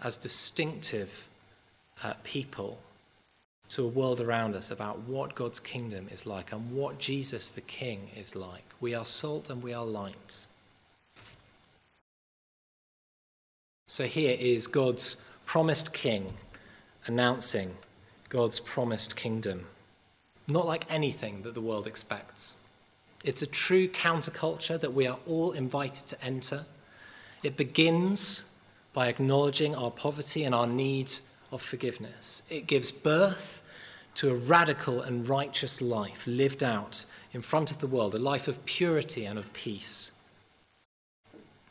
as 0.04 0.18
distinctive 0.18 1.28
uh, 2.04 2.14
people 2.24 2.80
to 3.70 3.84
a 3.84 3.88
world 3.88 4.22
around 4.22 4.56
us 4.56 4.70
about 4.72 5.00
what 5.00 5.36
God's 5.36 5.60
kingdom 5.60 6.08
is 6.12 6.26
like 6.26 6.52
and 6.52 6.72
what 6.72 7.00
Jesus 7.00 7.50
the 7.50 7.62
King 7.62 8.10
is 8.16 8.36
like. 8.36 8.64
We 8.80 8.94
are 8.94 9.06
salt 9.06 9.50
and 9.50 9.64
we 9.64 9.74
are 9.74 9.86
light. 9.86 10.46
So 13.88 14.06
here 14.06 14.36
is 14.40 14.68
God's 14.68 15.18
promised 15.46 15.94
King 15.94 16.34
announcing 17.08 17.76
God's 18.30 18.60
promised 18.60 19.16
kingdom. 19.16 19.66
Not 20.48 20.66
like 20.66 20.86
anything 20.90 21.42
that 21.44 21.54
the 21.54 21.62
world 21.62 21.88
expects. 21.88 22.56
It's 23.24 23.42
a 23.42 23.48
true 23.48 23.88
counterculture 23.88 24.80
that 24.80 24.94
we 24.94 25.08
are 25.08 25.18
all 25.26 25.52
invited 25.52 26.08
to 26.08 26.24
enter. 26.24 26.66
It 27.44 27.58
begins 27.58 28.52
by 28.94 29.08
acknowledging 29.08 29.76
our 29.76 29.92
poverty 29.92 30.44
and 30.44 30.54
our 30.54 30.68
need 30.68 31.12
of 31.52 31.62
forgiveness. 31.62 32.42
It 32.50 32.68
gives 32.68 32.92
birth 32.92 33.62
to 34.16 34.32
a 34.32 34.36
radical 34.36 35.02
and 35.02 35.28
righteous 35.28 35.82
life 35.82 36.26
lived 36.26 36.64
out 36.64 37.06
in 37.34 37.42
front 37.42 37.72
of 37.72 37.80
the 37.80 37.88
world, 37.88 38.16
a 38.16 38.18
life 38.18 38.48
of 38.48 38.66
purity 38.66 39.26
and 39.26 39.38
of 39.38 39.52
peace. 39.54 40.12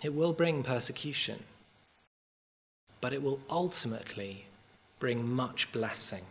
It 0.02 0.14
will 0.14 0.32
bring 0.32 0.62
persecution, 0.62 1.44
but 3.00 3.12
it 3.12 3.22
will 3.22 3.40
ultimately 3.48 4.44
bring 4.98 5.26
much 5.26 5.72
blessing 5.72 6.24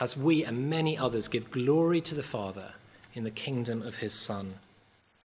as 0.00 0.16
we 0.16 0.44
and 0.44 0.68
many 0.68 0.98
others 0.98 1.28
give 1.28 1.50
glory 1.50 2.00
to 2.00 2.14
the 2.14 2.22
Father 2.22 2.72
in 3.14 3.24
the 3.24 3.30
kingdom 3.30 3.82
of 3.82 3.96
his 3.96 4.12
Son, 4.12 4.54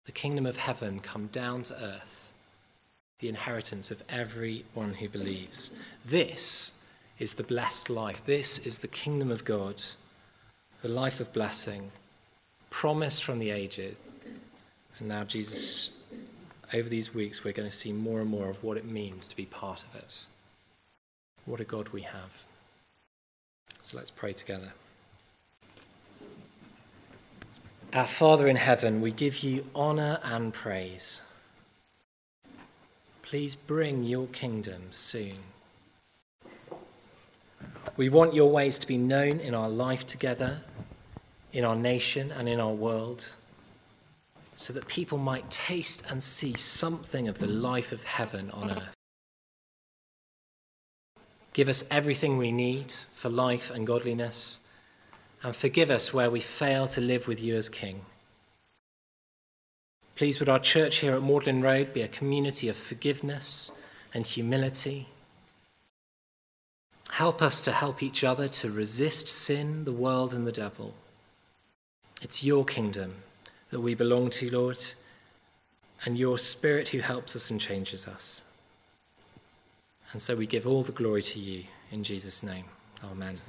the 0.04 0.12
kingdom 0.12 0.46
of 0.46 0.56
heaven 0.56 0.98
come 0.98 1.28
down 1.28 1.62
to 1.64 1.74
earth, 1.74 2.30
the 3.20 3.28
inheritance 3.28 3.90
of 3.90 4.02
everyone 4.08 4.94
who 4.94 5.08
believes. 5.08 5.70
This 6.04 6.72
is 7.18 7.34
the 7.34 7.42
blessed 7.42 7.90
life. 7.90 8.24
This 8.24 8.58
is 8.60 8.78
the 8.78 8.88
kingdom 8.88 9.30
of 9.30 9.44
God, 9.44 9.82
the 10.82 10.88
life 10.88 11.20
of 11.20 11.32
blessing, 11.32 11.90
promised 12.70 13.24
from 13.24 13.38
the 13.38 13.50
ages. 13.50 13.96
And 14.98 15.08
now, 15.08 15.24
Jesus, 15.24 15.92
over 16.72 16.88
these 16.88 17.14
weeks, 17.14 17.44
we're 17.44 17.52
going 17.52 17.68
to 17.68 17.74
see 17.74 17.92
more 17.92 18.20
and 18.20 18.30
more 18.30 18.48
of 18.48 18.62
what 18.62 18.76
it 18.76 18.84
means 18.84 19.26
to 19.28 19.36
be 19.36 19.46
part 19.46 19.82
of 19.82 20.00
it. 20.00 20.26
What 21.44 21.60
a 21.60 21.64
God 21.64 21.88
we 21.88 22.02
have. 22.02 22.44
So 23.80 23.96
let's 23.96 24.10
pray 24.10 24.32
together. 24.32 24.72
Our 27.94 28.06
Father 28.06 28.46
in 28.48 28.56
heaven, 28.56 29.00
we 29.00 29.12
give 29.12 29.42
you 29.42 29.64
honour 29.74 30.20
and 30.22 30.52
praise. 30.52 31.22
Please 33.22 33.54
bring 33.54 34.04
your 34.04 34.26
kingdom 34.26 34.82
soon. 34.90 35.36
We 37.98 38.08
want 38.08 38.32
your 38.32 38.52
ways 38.52 38.78
to 38.78 38.86
be 38.86 38.96
known 38.96 39.40
in 39.40 39.56
our 39.56 39.68
life 39.68 40.06
together, 40.06 40.60
in 41.52 41.64
our 41.64 41.74
nation, 41.74 42.30
and 42.30 42.48
in 42.48 42.60
our 42.60 42.72
world, 42.72 43.34
so 44.54 44.72
that 44.72 44.86
people 44.86 45.18
might 45.18 45.50
taste 45.50 46.04
and 46.08 46.22
see 46.22 46.54
something 46.56 47.26
of 47.26 47.38
the 47.38 47.48
life 47.48 47.90
of 47.90 48.04
heaven 48.04 48.52
on 48.52 48.70
earth. 48.70 48.94
Give 51.52 51.68
us 51.68 51.82
everything 51.90 52.38
we 52.38 52.52
need 52.52 52.92
for 53.12 53.30
life 53.30 53.68
and 53.68 53.84
godliness, 53.84 54.60
and 55.42 55.56
forgive 55.56 55.90
us 55.90 56.14
where 56.14 56.30
we 56.30 56.38
fail 56.38 56.86
to 56.86 57.00
live 57.00 57.26
with 57.26 57.42
you 57.42 57.56
as 57.56 57.68
King. 57.68 58.02
Please, 60.14 60.38
would 60.38 60.48
our 60.48 60.60
church 60.60 60.98
here 60.98 61.16
at 61.16 61.22
Magdalen 61.22 61.62
Road 61.62 61.92
be 61.92 62.02
a 62.02 62.08
community 62.08 62.68
of 62.68 62.76
forgiveness 62.76 63.72
and 64.14 64.24
humility 64.24 65.08
Help 67.18 67.42
us 67.42 67.60
to 67.62 67.72
help 67.72 68.00
each 68.00 68.22
other 68.22 68.46
to 68.46 68.70
resist 68.70 69.26
sin, 69.26 69.84
the 69.84 69.90
world, 69.90 70.32
and 70.32 70.46
the 70.46 70.52
devil. 70.52 70.94
It's 72.22 72.44
your 72.44 72.64
kingdom 72.64 73.16
that 73.70 73.80
we 73.80 73.96
belong 73.96 74.30
to, 74.30 74.48
Lord, 74.48 74.78
and 76.04 76.16
your 76.16 76.38
Spirit 76.38 76.90
who 76.90 77.00
helps 77.00 77.34
us 77.34 77.50
and 77.50 77.60
changes 77.60 78.06
us. 78.06 78.44
And 80.12 80.22
so 80.22 80.36
we 80.36 80.46
give 80.46 80.64
all 80.64 80.84
the 80.84 80.92
glory 80.92 81.22
to 81.22 81.40
you 81.40 81.64
in 81.90 82.04
Jesus' 82.04 82.44
name. 82.44 82.66
Amen. 83.02 83.40